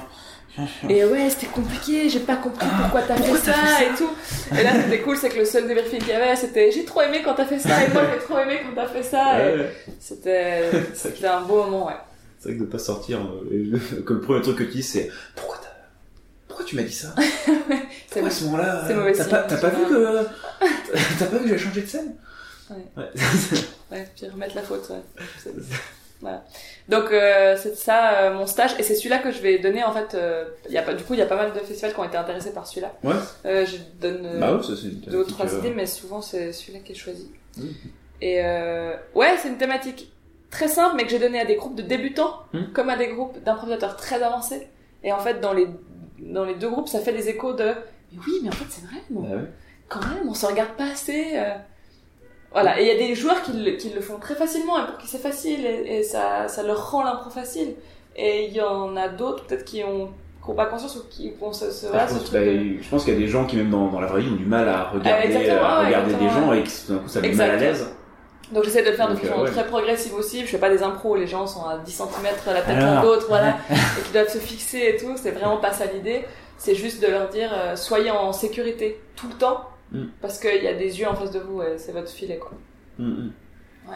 [0.89, 3.53] Et ouais, c'était compliqué, j'ai pas compris pourquoi t'as fait, ça
[3.85, 4.11] et tout.
[4.59, 7.03] Et là, c'était cool, c'est que le seul débriefing qu'il y avait, c'était j'ai trop
[7.03, 9.37] aimé quand t'as fait ça, et moi j'ai trop aimé quand t'as fait ça.
[9.37, 9.73] Ouais.
[9.99, 11.95] c'était, c'était un beau moment, ouais.
[12.39, 15.11] C'est vrai que de pas sortir, euh, que le premier truc que tu dis c'est
[15.37, 15.69] pourquoi t'as,
[16.49, 17.15] pourquoi tu m'as dit ça?
[18.13, 20.25] C'est Pourquoi à ce moment-là c'est euh, mauvais T'as pas, vu que,
[21.19, 22.17] t'as pas vu que j'ai changé de scène?
[22.71, 22.77] Ouais.
[23.93, 25.53] Ouais, puis remettre la faute, ouais.
[26.21, 26.45] Voilà.
[26.89, 29.93] Donc euh, c'est ça euh, mon stage et c'est celui-là que je vais donner en
[29.93, 30.15] fait.
[30.15, 32.01] euh, Il y a pas, du coup il y a pas mal de festivals qui
[32.01, 32.93] ont été intéressés par celui-là.
[33.03, 33.15] Ouais.
[33.47, 34.59] Euh, je donne euh, Bah ouais,
[35.17, 37.31] ou trois euh, idées, mais souvent c'est celui-là qui est choisi.
[37.57, 37.69] Mhm.
[38.21, 40.13] Et euh, ouais, c'est une thématique
[40.51, 42.73] très simple, mais que j'ai donnée à des groupes de débutants, Mhm.
[42.75, 44.69] comme à des groupes d'improvisateurs très avancés.
[45.03, 45.69] Et en fait, dans les
[46.19, 47.73] dans les deux groupes, ça fait des échos de
[48.13, 49.49] mais oui, mais en fait c'est vrai, non Bah ouais.
[49.89, 51.39] quand même, on se regarde pas assez.
[52.51, 52.53] Euh.
[52.53, 54.87] Voilà, et il y a des joueurs qui le, qui le font très facilement et
[54.87, 57.75] pour qui c'est facile et, et ça, ça leur rend l'impro facile.
[58.17, 60.09] Et il y en a d'autres peut-être qui ont,
[60.45, 62.77] qui ont pas conscience ou qui vont se, se, voilà, je, ce pense, bah, de-
[62.83, 64.37] je pense qu'il y a des gens qui même dans, dans la vraie vie ont
[64.37, 67.21] du mal à regarder, à ouais, regarder des gens et qui tout d'un coup ça
[67.21, 67.95] met mal à l'aise.
[68.53, 69.51] Donc j'essaie de le faire de façon euh, ouais.
[69.51, 70.41] très progressive aussi.
[70.41, 72.09] Je fais pas des impros où les gens sont à 10 cm
[72.47, 75.13] la tête l'un d'autre, voilà, et qui doivent se fixer et tout.
[75.15, 76.25] C'est vraiment pas ça l'idée.
[76.59, 79.61] C'est juste de leur dire, euh, soyez en sécurité tout le temps,
[79.93, 80.05] Mm.
[80.21, 82.53] parce qu'il y a des yeux en face de vous et c'est votre filet, quoi.
[82.99, 83.33] Mhm.
[83.89, 83.95] Ouais.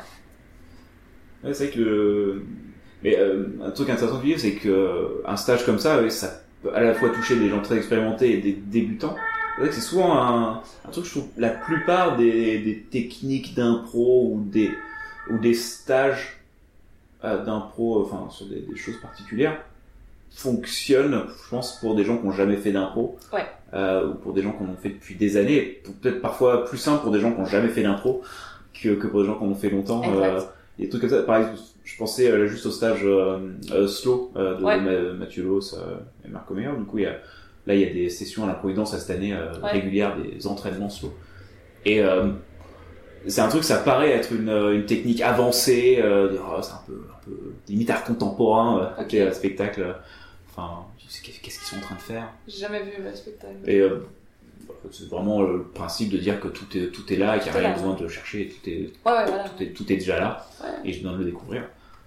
[1.45, 2.45] Ouais, c'est vrai que le...
[3.03, 6.41] Mais euh, un truc intéressant de dire, c'est que euh, un stage comme ça, ça
[6.63, 9.15] peut à la fois toucher des gens très expérimentés et des débutants.
[9.55, 13.55] C'est vrai que c'est souvent un, un truc, je trouve, la plupart des, des techniques
[13.55, 14.71] d'impro ou des,
[15.31, 16.41] ou des stages
[17.23, 19.63] euh, d'impro, enfin, sur des, des choses particulières,
[20.35, 23.17] fonctionnent, je pense, pour des gens qui n'ont jamais fait d'impro.
[23.33, 23.45] Ouais.
[23.73, 26.79] Euh, ou pour des gens qui en ont fait depuis des années, peut-être parfois plus
[26.79, 28.23] simple pour des gens qui n'ont jamais fait d'impro
[28.81, 30.03] que, que pour des gens qui en ont fait longtemps.
[30.21, 30.41] Euh,
[30.79, 31.23] des trucs comme ça.
[31.23, 33.39] Par exemple, je pensais euh, juste au stage euh,
[33.73, 34.81] euh, slow de Ouais.
[34.81, 35.77] Ma- Mathieu Loss
[36.25, 36.71] et Marco Meyer.
[36.79, 37.17] Du coup, il y a,
[37.67, 39.71] là, il y a des sessions à la Providence à cette année Ouais.
[39.71, 41.13] régulières, des entraînements slow.
[41.85, 42.27] Et euh,
[43.27, 47.01] c'est un truc, ça paraît être une, une technique avancée, euh, oh, c'est un peu,
[47.11, 49.29] un peu limite art contemporain, euh, côté Ok.
[49.29, 49.81] euh, spectacle.
[49.83, 49.93] euh,
[50.57, 53.55] Enfin, tu sais, qu'est-ce qu'ils sont en train de faire J'ai jamais vu le spectacle.
[53.67, 54.07] Et euh,
[54.91, 57.57] c'est vraiment le principe de dire que tout est, tout est là et qu'il n'y
[57.59, 57.75] a rien là.
[57.75, 58.73] besoin de chercher, tout est,
[59.05, 59.45] Ouais, ouais, voilà.
[59.49, 60.71] tout est, tout est déjà là Ouais.
[60.85, 61.63] et je viens de le découvrir.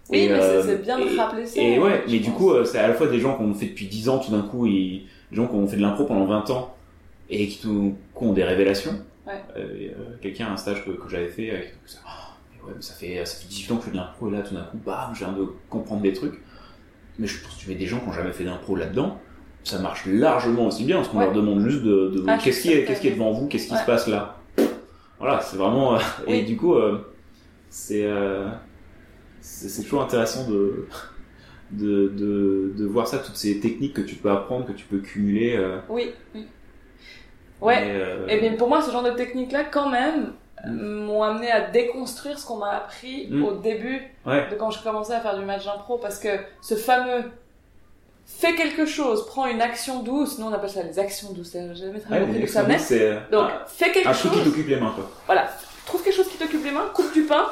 [0.10, 1.62] Oui, Et, mais euh, c'est- bien de rappeler ça.
[1.62, 3.66] Et ouais, mais du coup, euh, c'est à la fois des gens qui ont fait
[3.68, 6.26] depuis 10 ans, tout d'un coup, ils, des gens qui ont fait de l'impro pendant
[6.26, 6.76] 20 ans
[7.30, 8.94] et qui tout coup ont des révélations.
[9.58, 9.90] Euh,
[10.22, 12.10] Quelqu'un à un stage que, que j'avais fait, qui- ça, Oh,
[12.64, 14.32] mais ouais, mais ça fait, ça fait 18 ans que je fais de l'impro et
[14.32, 16.40] là, tout d'un coup, bam, je viens de comprendre des trucs.
[17.20, 19.20] Mais je pense que tu mets des gens qui ont jamais fait d'impro là-dedans,
[19.64, 21.26] ça marche largement aussi bien parce qu'on Ouais.
[21.26, 22.88] leur demande juste de, de Ah, qu'est-ce qui est, certaine.
[22.88, 23.80] qu'est-ce qui est devant vous, qu'est-ce qui Ouais.
[23.80, 24.38] se passe là.
[25.20, 25.96] Voilà, c'est vraiment.
[25.96, 27.00] euh, Et du coup, euh,
[27.70, 28.48] c'est euh,
[29.42, 30.88] c'est c'est toujours intéressant de,
[31.72, 35.00] de, de, de voir ça, toutes ces techniques que tu peux apprendre, que tu peux
[35.00, 35.60] cumuler.
[35.90, 36.46] Oui, oui.
[37.60, 38.00] Ouais.
[38.28, 40.34] mais, Et bien pour moi, ce genre de techniques-là, quand même.
[40.66, 43.44] M'ont amené à déconstruire ce qu'on m'a appris Mm.
[43.46, 46.30] au début ouais, de quand je commençais à faire du match d'impro, parce que
[46.62, 47.26] ce fameux
[48.26, 51.76] fais quelque chose, prends une action douce, nous on appelle ça les actions douces, j'ai
[51.76, 54.76] jamais très ouais, ça c'est Donc, un, fais quelque un truc qui chose, t'occupe les
[54.80, 55.10] mains, quoi.
[55.28, 55.48] voilà,
[55.86, 57.46] trouve quelque chose qui t'occupe les mains, coupe du pain,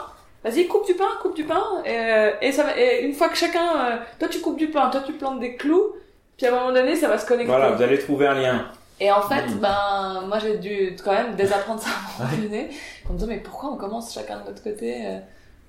[0.44, 3.30] vas-y, coupe du pain, coupe du pain, et, euh, et, ça va, et une fois
[3.30, 5.94] que chacun, euh, toi tu coupes du pain, toi tu plantes des clous,
[6.38, 7.50] puis à un moment donné ça va se connecter.
[7.52, 8.66] Voilà, vous allez trouver un lien.
[9.00, 9.60] Et en fait, Mm.
[9.60, 12.70] ben, moi j'ai dû quand même désapprendre ça à un moment donné,
[13.10, 15.20] en me disant mais pourquoi on commence chacun de notre côté euh,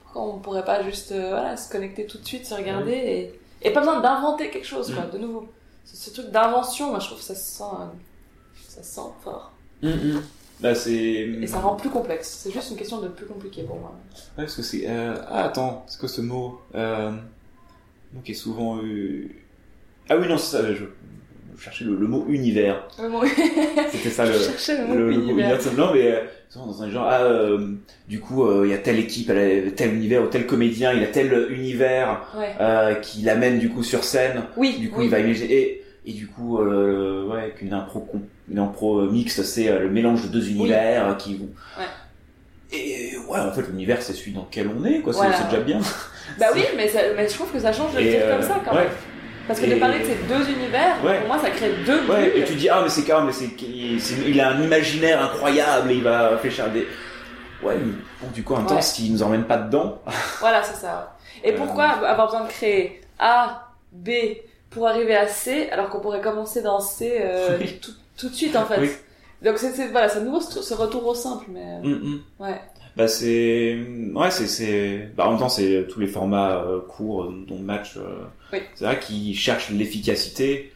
[0.03, 3.41] Pourquoi on pourrait pas juste euh, voilà, se connecter tout de suite, se regarder et,
[3.63, 5.49] et pas besoin d'inventer quelque chose, quoi, de nouveau.
[5.85, 7.87] Ce, ce truc d'invention, moi je trouve que ça se sent, euh,
[8.69, 9.53] ça se sent fort.
[10.61, 10.93] Bah, c'est.
[10.95, 12.29] Et ça rend plus complexe.
[12.43, 13.93] C'est juste une question de plus compliqué pour moi.
[14.39, 14.85] Ouais, parce que c'est.
[14.89, 15.15] Euh...
[15.29, 17.13] Ah, attends, c'est quoi ce mot euh...
[18.25, 18.79] qui est souvent.
[18.79, 19.29] euh,
[20.09, 20.85] Ah oui, non, c'est ça, je,
[21.57, 22.87] je cherchais le, le mot univers.
[23.03, 23.25] Le mot-
[23.93, 24.33] C'était ça le.
[24.33, 25.59] le mot le, mot univers.
[25.77, 26.21] Non, mais euh,
[26.55, 27.73] dans un genre, ah, euh,
[28.09, 30.93] du coup, euh, il y a telle équipe, elle a tel univers, ou tel comédien,
[30.93, 32.55] il a tel univers Ouais.
[32.61, 34.43] euh, qui l'amène du coup sur scène.
[34.57, 35.07] Oui, Du coup, oui.
[35.07, 35.53] il va imaginer.
[35.53, 38.07] Et, et du coup, euh, ouais, avec une impro,
[38.51, 41.41] une impro mixte, c'est le mélange de deux univers qui.
[41.79, 41.85] Ouais.
[42.73, 45.13] Et ouais, en fait, l'univers, c'est celui dans lequel on est, quoi.
[45.13, 45.79] C'est Voilà, c'est déjà bien.
[46.41, 48.61] Bah oui, mais, ça- mais je trouve que ça change de le dire comme ça
[48.65, 48.83] quand ouais.
[48.85, 48.91] même.
[49.47, 51.19] Parce que Et- de parler de ces deux univers, Ouais.
[51.21, 52.43] pour moi, ça crée deux Ouais, bulles.
[52.43, 55.95] et tu dis, ah, mais c'est quand même, c'est, il, a un imaginaire incroyable et
[55.97, 56.87] il va réfléchir à des.
[57.63, 58.83] Ouais, mais bon, du coup, même temps, Ouais.
[58.83, 59.99] s'il nous emmène pas dedans.
[60.41, 61.17] Voilà, c'est ça.
[61.45, 64.11] Et Euh, pourquoi avoir besoin de créer A, B
[64.71, 67.79] pour arriver à C alors qu'on pourrait commencer dans C euh, Oui.
[67.81, 68.81] tout, tout de suite en fait?
[68.81, 68.91] Oui.
[69.43, 72.21] Donc c'est voilà, c'est nouveau ce, ce retour au simple, mais Hum, hum.
[72.41, 72.61] ouais.
[72.97, 73.77] Bah c'est
[74.15, 77.59] ouais c'est c'est bah en même temps c'est tous les formats euh, courts euh, dont
[77.59, 78.25] match euh,
[78.55, 78.61] Oui.
[78.75, 80.73] c'est vrai qu'ils cherchent l'efficacité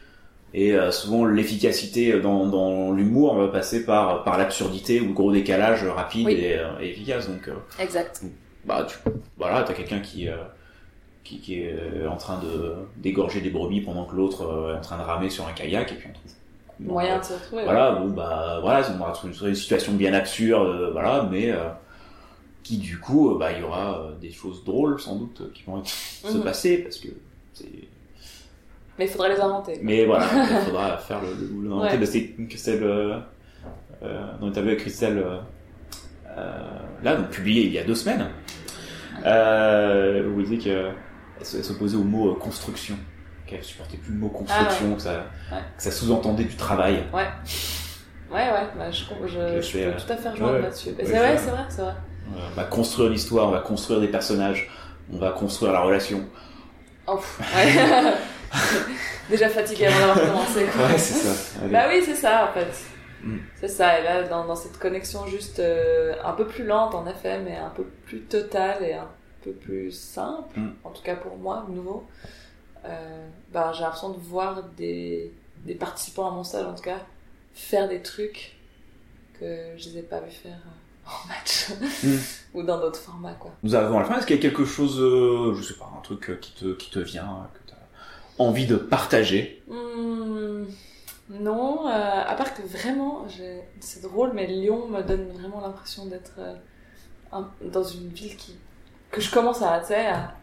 [0.53, 5.31] et euh, souvent l'efficacité dans, dans l'humour va passer par par l'absurdité ou le gros
[5.31, 6.33] décalage rapide Oui.
[6.33, 7.49] et, et efficace donc
[7.79, 8.21] Exact.
[8.65, 8.97] bah tu
[9.39, 10.27] voilà t'as quelqu'un qui
[11.23, 14.97] qui, qui est en train de d'égorger des brebis pendant que l'autre est en train
[14.99, 16.31] de ramer sur un kayak et puis on trouve
[16.79, 17.63] Moyen de se retrouver.
[17.63, 21.51] voilà, bon bah voilà, on va trouver une situation bien absurde, voilà, mais
[22.63, 25.51] qui du coup, euh, bah il y aura euh, des choses drôles sans doute euh,
[25.53, 26.43] qui vont être- se Mhm.
[26.43, 27.07] passer parce que
[27.53, 27.65] c'est.
[28.99, 29.79] Mais il faudrait les inventer.
[29.81, 31.69] Mais voilà, il faudra faire le.
[31.69, 33.17] Bah, c'est Christelle, euh,
[34.03, 35.23] euh, dans l'interview avec Christelle,
[36.37, 38.27] euh, là, donc publié il y a deux semaines,
[39.25, 42.95] euh, où elle disait qu'elle s'opposait au mot euh, construction,
[43.47, 45.57] qu'elle supportait plus le mot construction, que ça, Ouais.
[45.77, 47.03] que ça sous-entendait du travail.
[47.13, 47.27] Ouais.
[48.31, 50.89] Ouais, ouais, bah, je, je, Je je peux euh, tout à fait rejoindre ouais, là-dessus.
[50.97, 51.93] C'est vrai, c'est vrai, c'est vrai.
[52.35, 54.69] On va construire l'histoire, on va construire des personnages,
[55.11, 56.23] on va construire la relation.
[57.07, 57.19] Oh,
[57.55, 58.13] ouais.
[59.29, 60.65] Déjà fatigué avant d'avoir commencé.
[60.65, 60.87] quoi.
[60.87, 61.59] Ouais, c'est ça.
[61.61, 61.71] Allez.
[61.71, 62.67] Bah oui, c'est ça en fait.
[63.23, 63.37] Mm.
[63.59, 67.05] C'est ça, et là, dans, dans cette connexion juste euh, un peu plus lente en
[67.07, 69.07] effet, mais un peu plus totale et un
[69.43, 70.69] peu plus simple, Mm.
[70.83, 72.07] en tout cas pour moi, de nouveau,
[72.85, 75.31] euh, bah, j'ai l'impression de voir des,
[75.65, 76.97] des participants à mon stage, en tout cas,
[77.53, 78.55] faire des trucs
[79.39, 79.45] que
[79.77, 80.80] je les ai pas vus faire euh,
[81.11, 81.69] en match
[82.03, 82.17] Mm.
[82.53, 83.51] ou dans d'autres formats, quoi.
[83.63, 84.17] Nous arrivons à la fin.
[84.17, 86.73] Est-ce qu'il y a quelque chose, euh, je sais pas, un truc euh, qui te,
[86.73, 89.63] qui te vient, euh, que tu as envie de partager?
[89.67, 90.65] Hmm,
[91.29, 93.25] non, euh, à part que vraiment,
[93.79, 96.55] c'est drôle, mais Lyon me donne vraiment l'impression d'être euh,
[97.61, 98.55] dans une ville qui
[99.11, 100.35] que je commence à, tu sais, à,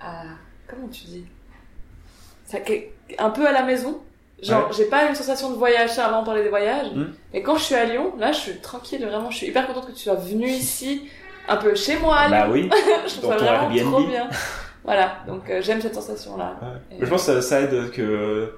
[0.00, 0.24] à-
[0.68, 1.26] comment tu dis,
[2.44, 2.58] ça,
[3.18, 4.02] un peu à la maison.
[4.42, 4.74] Genre, Ouais.
[4.76, 6.88] j'ai pas une sensation de voyage, ça, avant de parler des voyages.
[6.94, 7.06] Hmm.
[7.32, 9.86] Et quand je suis à Lyon, là, je suis tranquille, vraiment, je suis hyper contente
[9.86, 11.08] que tu sois venue ici,
[11.48, 12.16] un peu chez moi.
[12.16, 12.36] à Lyon.
[12.38, 12.70] Bah oui.
[13.06, 13.92] je trouve ça vraiment Airbnb.
[13.92, 14.28] trop bien.
[14.84, 16.56] Voilà, donc euh, j'aime cette sensation-là.
[16.62, 16.98] Ouais.
[17.00, 18.52] Je pense que ça, ça aide que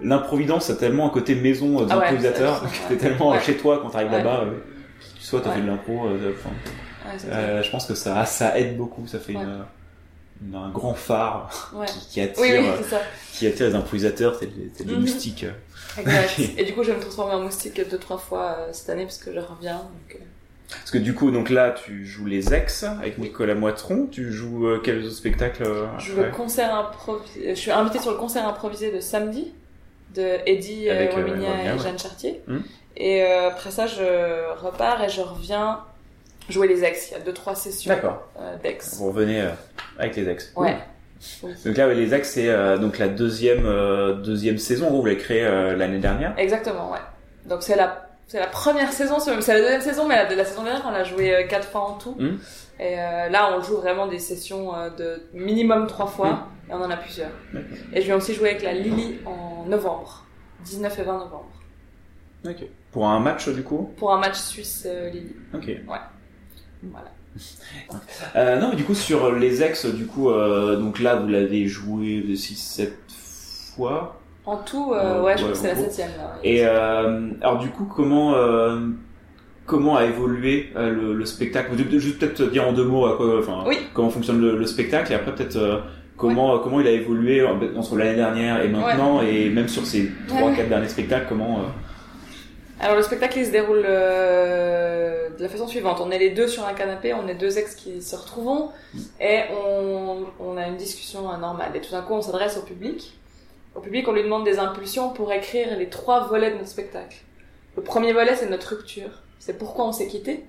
[0.00, 2.96] l'improvidence a tellement un côté maison euh, Ah ouais, d'improvisateur, ça, ça, que t'es ouais.
[3.10, 3.40] tellement Ouais.
[3.40, 4.18] chez toi quand t'arrives Ouais.
[4.18, 4.40] là-bas.
[4.46, 4.52] euh,
[5.20, 5.56] soit t'as Ouais.
[5.56, 6.32] fait de l'impro, euh,
[7.06, 9.06] Ouais, euh, je pense que ça, ça aide beaucoup.
[9.06, 9.42] Ça fait Ouais.
[9.42, 9.64] une-
[10.54, 11.70] un grand phare.
[11.74, 11.86] Ouais.
[11.86, 13.00] qui, qui attire, Oui, oui, ça.
[13.32, 15.00] qui attire les improvisateurs, c'est c'est des Mhm.
[15.00, 15.46] moustiques.
[15.98, 16.38] Exact.
[16.58, 19.04] Et du coup, je vais me transformer en moustique deux, trois fois euh, cette année
[19.04, 19.76] parce que je reviens.
[19.78, 20.24] Donc, euh,
[20.70, 24.06] Parce que du coup, donc là, tu joues les ex avec Nicolas Moitron.
[24.10, 27.50] Tu joues euh, quels autres spectacles euh, je joue le concert improvisé.
[27.54, 29.52] Je suis invitée sur le concert improvisé de samedi
[30.14, 31.78] de Eddie Waminia et ouais.
[31.78, 32.40] Jeanne Chartier.
[32.48, 32.62] Mhm.
[32.96, 35.80] Et après ça, je repars et je reviens
[36.48, 37.10] jouer les ex.
[37.10, 38.28] Il y a deux, trois sessions D'accord.
[38.38, 38.96] euh, d'ex.
[38.96, 39.50] Vous revenez euh,
[39.98, 40.52] avec les ex.
[40.56, 40.76] Ouais.
[41.64, 44.90] Donc là, ouais, les ex, c'est euh, donc la deuxième euh, deuxième saison.
[44.90, 46.34] Vous l'avez créé euh, l'année dernière.
[46.38, 46.98] Exactement, ouais.
[47.46, 50.64] Donc c'est la, c'est la première saison, c'est la deuxième saison, mais la, la saison
[50.64, 52.14] dernière, on l'a joué quatre fois en tout.
[52.18, 52.38] Mhm.
[52.80, 56.96] Et là, on joue vraiment des sessions de minimum trois fois, et on en a
[56.96, 57.30] plusieurs.
[57.92, 60.24] Et je viens aussi jouer avec la Lily en novembre,
[60.64, 61.52] 19 et 20 novembre,
[62.44, 62.64] Ok.
[62.90, 63.92] Pour un match, du coup?
[63.96, 65.36] pour un match Suisse-Lily.
[65.54, 65.70] Ok.
[66.92, 67.08] Voilà.
[68.36, 71.66] Euh, non, mais du coup, sur les ex, du coup, euh, donc là, vous l'avez
[71.66, 72.90] joué de 6-7
[73.76, 74.20] fois.
[74.46, 76.36] En tout, euh, ouais, je ouais, crois que c'est la septième là.
[76.44, 78.34] Et euh, alors, du coup, comment
[79.66, 81.70] comment a évolué le, le spectacle?
[81.98, 83.78] Juste peut-être dire en deux mots à quoi, enfin, Oui.
[83.94, 85.82] comment fonctionne le, le spectacle et après peut-être
[86.16, 90.52] comment comment il a évolué entre l'année dernière et maintenant et même sur ces trois
[90.52, 91.60] quatre derniers spectacles, comment
[92.84, 96.02] Alors le spectacle il se déroule euh, de la façon suivante.
[96.02, 98.68] On est les deux sur un canapé, on est deux ex qui se retrouvent
[99.18, 101.74] et on, on a une discussion normale.
[101.74, 103.18] Et tout d'un coup on s'adresse au public.
[103.74, 107.16] Au public on lui demande des impulsions pour écrire les trois volets de notre spectacle.
[107.74, 109.22] Le premier volet c'est notre rupture.
[109.38, 110.44] C'est pourquoi on s'est quitté.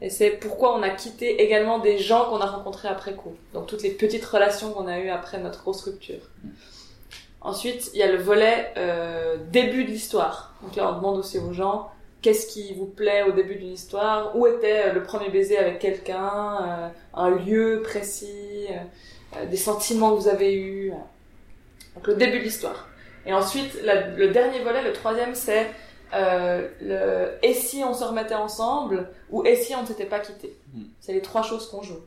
[0.00, 3.34] Et c'est pourquoi on a quitté également des gens qu'on a rencontrés après coup.
[3.52, 6.30] Donc toutes les petites relations qu'on a eues après notre grosse rupture.
[7.46, 10.52] Ensuite, il y a le volet euh, début de l'histoire.
[10.62, 11.90] Donc là, on demande aussi aux gens
[12.20, 15.78] qu'est-ce qui vous plaît au début d'une histoire, où était euh, le premier baiser avec
[15.78, 18.66] quelqu'un, euh, un lieu précis,
[19.36, 20.92] euh, des sentiments que vous avez eus?
[21.94, 22.88] Donc le début de l'histoire.
[23.26, 25.66] Et ensuite, la- le dernier volet, le troisième, c'est
[26.14, 29.08] euh, le et si on se remettait ensemble?
[29.30, 30.56] ou et si on ne s'était pas quitté?
[30.74, 30.82] Mm.
[31.00, 32.00] C'est les trois choses qu'on joue.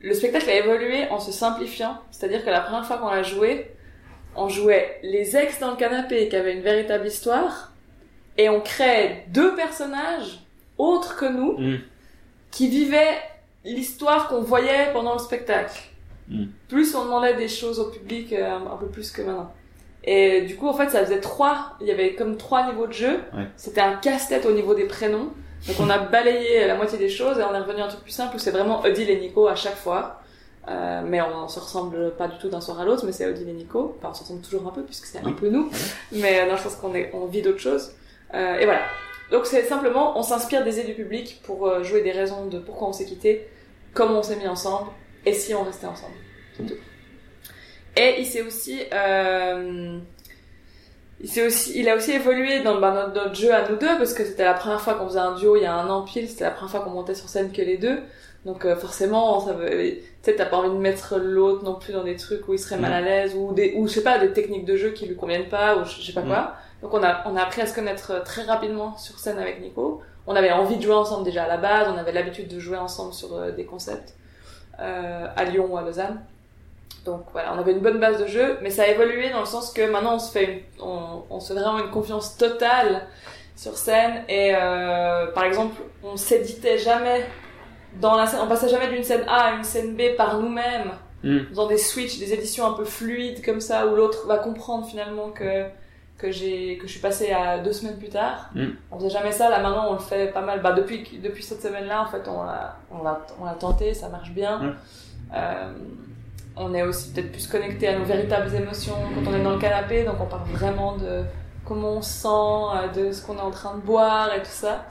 [0.00, 3.70] Le spectacle a évolué en se simplifiant, c'est-à-dire que la première fois qu'on l'a joué,
[4.36, 7.72] on jouait les ex dans le canapé qui avaient une véritable histoire
[8.38, 10.40] et on créait deux personnages
[10.78, 11.78] autres que nous Mm.
[12.50, 13.18] qui vivaient
[13.64, 15.78] l'histoire qu'on voyait pendant le spectacle.
[16.28, 16.44] Mm.
[16.68, 19.52] Plus on demandait des choses au public, euh, un peu plus que maintenant.
[20.04, 22.92] Et du coup, en fait, ça faisait trois, il y avait comme trois niveaux de
[22.94, 23.20] jeu.
[23.34, 23.46] Ouais.
[23.56, 25.30] C'était un casse-tête au niveau des prénoms.
[25.66, 28.00] Donc on a balayé la moitié des choses et on est revenu à un truc
[28.02, 30.22] plus simple où c'est vraiment Odile et Nico à chaque fois.
[30.68, 33.48] Euh, mais on se ressemble pas du tout d'un soir à l'autre, mais c'est Odile
[33.48, 33.96] et Nico.
[33.98, 35.32] Enfin, on se ressemble toujours un peu puisque c'est un Oui.
[35.32, 35.70] peu nous.
[36.12, 37.92] Mais euh, non, je pense qu'on est, on vit d'autres choses.
[38.34, 38.82] Euh, et voilà.
[39.30, 42.58] Donc c'est simplement, on s'inspire des idées du public pour euh, jouer des raisons de
[42.58, 43.48] pourquoi on s'est quitté,
[43.94, 44.90] comment on s'est mis ensemble,
[45.24, 46.14] et si on restait ensemble.
[46.56, 46.74] C'est tout.
[47.96, 49.98] Et il s'est aussi, euh,
[51.20, 53.96] il s'est aussi, il a aussi évolué dans bah, notre, notre jeu à nous deux
[53.98, 56.02] parce que c'était la première fois qu'on faisait un duo il y a un an
[56.02, 57.98] pile, c'était la première fois qu'on montait sur scène que les deux.
[58.46, 61.92] Donc euh, forcément, ça veut, tu sais, t'as pas envie de mettre l'autre non plus
[61.92, 64.18] dans des trucs où il serait mal à l'aise ou des, ou je sais pas,
[64.18, 66.54] des techniques de jeu qui lui conviennent pas ou je sais pas quoi.
[66.82, 69.60] Donc on a, on a appris à se connaître euh, très rapidement sur scène avec
[69.60, 70.00] Nico.
[70.26, 72.78] On avait envie de jouer ensemble déjà à la base, on avait l'habitude de jouer
[72.78, 74.14] ensemble sur euh, des concepts
[74.80, 76.22] euh, à Lyon ou à Lausanne.
[77.04, 79.46] Donc voilà, on avait une bonne base de jeu, mais ça a évolué dans le
[79.46, 83.02] sens que maintenant on se fait, une, on, on se fait vraiment une confiance totale
[83.56, 87.26] sur scène et euh, par exemple on s'éditait jamais
[88.00, 90.92] dans la scène, on passait jamais d'une scène A à une scène B par nous-mêmes,
[91.22, 91.52] Mm.
[91.54, 95.30] dans des switches, des éditions un peu fluides comme ça où l'autre va comprendre finalement
[95.30, 95.66] que
[96.16, 98.48] que j'ai que je suis passée à deux semaines plus tard.
[98.54, 98.68] Mm.
[98.90, 100.62] On faisait jamais ça, là maintenant on le fait pas mal.
[100.62, 104.08] Bah depuis depuis cette semaine-là en fait on l'a on l'a on l'a tenté, ça
[104.08, 104.58] marche bien.
[104.58, 104.76] Mm.
[105.34, 105.72] Euh,
[106.56, 109.58] on est aussi peut-être plus connecté à nos véritables émotions quand on est dans le
[109.58, 111.22] canapé, donc on parle vraiment de
[111.66, 114.48] comment on se sent, euh, de ce qu'on est en train de boire et tout
[114.48, 114.86] ça.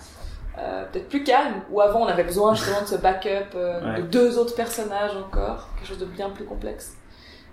[0.57, 4.01] Euh, peut-être plus calme, ou avant on avait besoin justement de ce backup euh, Ouais.
[4.01, 6.97] de deux autres personnages encore, quelque chose de bien plus complexe.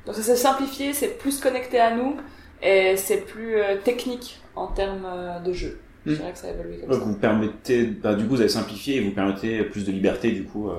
[0.06, 2.16] Donc ça s'est simplifié, c'est plus connecté à nous,
[2.62, 5.06] et c'est plus euh, technique en termes
[5.44, 5.78] de jeu.
[6.04, 6.16] Je Mm.
[6.16, 7.04] dirais que ça a évolué comme Donc, ça.
[7.04, 10.44] vous permettez, bah, du coup, vous avez simplifié et vous permettez plus de liberté, du
[10.44, 10.70] coup.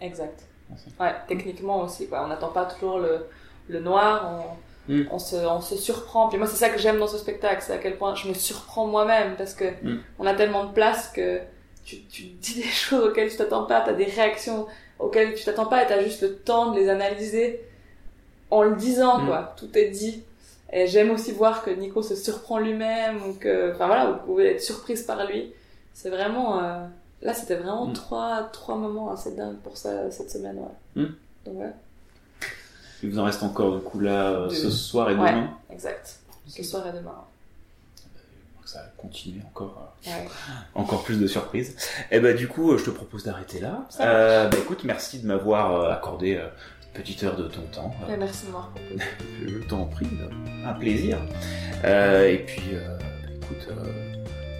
[0.00, 0.42] Exact.
[0.70, 0.86] Merci.
[1.00, 2.22] Ouais, techniquement aussi, quoi.
[2.24, 3.26] On n'attend pas toujours le,
[3.68, 4.56] le noir, on,
[4.88, 5.02] Mm.
[5.10, 6.28] on, se, on se surprend.
[6.28, 8.34] Puis moi, c'est ça que j'aime dans ce spectacle, c'est à quel point je me
[8.34, 9.98] surprends moi-même, parce que Mm.
[10.18, 11.40] on a tellement de place que
[11.84, 14.66] tu, tu dis des choses auxquelles tu t'attends pas, t'as des réactions
[14.98, 17.60] auxquelles tu t'attends pas, et t'as juste le temps de les analyser
[18.50, 19.26] en le disant, Mm.
[19.26, 19.54] quoi.
[19.56, 20.22] Tout est dit.
[20.72, 24.52] Et j'aime aussi voir que Nico se surprend lui-même, ou que, enfin voilà, vous pouvez
[24.52, 25.52] être surprise par lui.
[25.94, 26.84] C'est vraiment, euh,
[27.22, 31.04] là, c'était vraiment trois, trois moments assez dingues pour ça, cette semaine, ouais.
[31.44, 31.72] Donc voilà,
[33.02, 35.30] Il vous en reste encore, du coup, là, euh, ce soir et Ouais.
[35.30, 35.50] demain.
[35.70, 36.18] exact.
[36.48, 37.14] Ce soir et demain.
[38.64, 39.94] Ça va continuer encore.
[40.06, 40.28] euh, Ouais.
[40.74, 41.74] encore plus de surprises.
[42.10, 43.86] Et bah du coup, euh, je te propose d'arrêter là.
[44.00, 47.94] Euh, bah écoute, merci de m'avoir accordé une petite heure de ton temps.
[48.18, 49.02] Merci de m'avoir proposé.
[49.46, 50.06] Je t'en prie,
[50.66, 51.18] un plaisir.
[51.84, 52.98] Euh, et puis, euh,
[53.40, 53.68] écoute,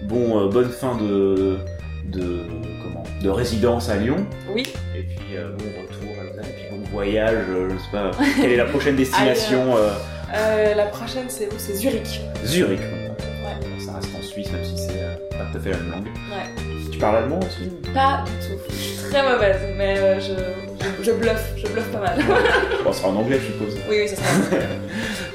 [0.05, 1.57] bon, bonne fin de,
[2.05, 2.45] de
[2.81, 4.25] comment, de résidence à Lyon.
[4.51, 4.63] Oui,
[4.95, 5.98] Et puis bon retour
[6.91, 7.35] voyage.
[7.49, 8.11] euh, je sais pas.
[8.41, 9.89] Quelle est la prochaine destination euh,
[10.35, 11.57] euh, la prochaine, c'est où?
[11.57, 12.21] C'est Zurich.
[12.45, 12.79] Zurich.
[12.79, 13.79] Ouais.
[13.83, 14.99] Ça reste en Suisse, même si c'est
[15.37, 16.05] pas tout à fait la même langue.
[16.05, 16.89] Ouais.
[16.91, 17.69] Tu parles allemand aussi?
[17.93, 18.61] Pas du tout.
[18.69, 20.33] Je suis très mauvaise, mais euh, je,
[20.99, 21.53] je, je bluffe.
[21.57, 22.19] Je bluffe pas mal.
[22.83, 23.75] Bon, ça sera en anglais, je suppose.
[23.89, 24.57] oui, oui, ça sera.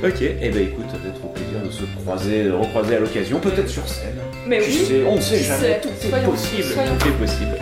[0.04, 3.40] Ok, et eh ben écoute, peut-être au plaisir de se croiser, de recroiser à l'occasion,
[3.40, 4.18] peut-être sur scène.
[4.46, 5.02] Mais oui.
[5.08, 7.56] on ne sait jamais, tout est possible, tout est possible.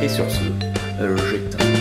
[0.00, 0.38] Et sur ce,
[1.02, 1.71] euh, j'éteins.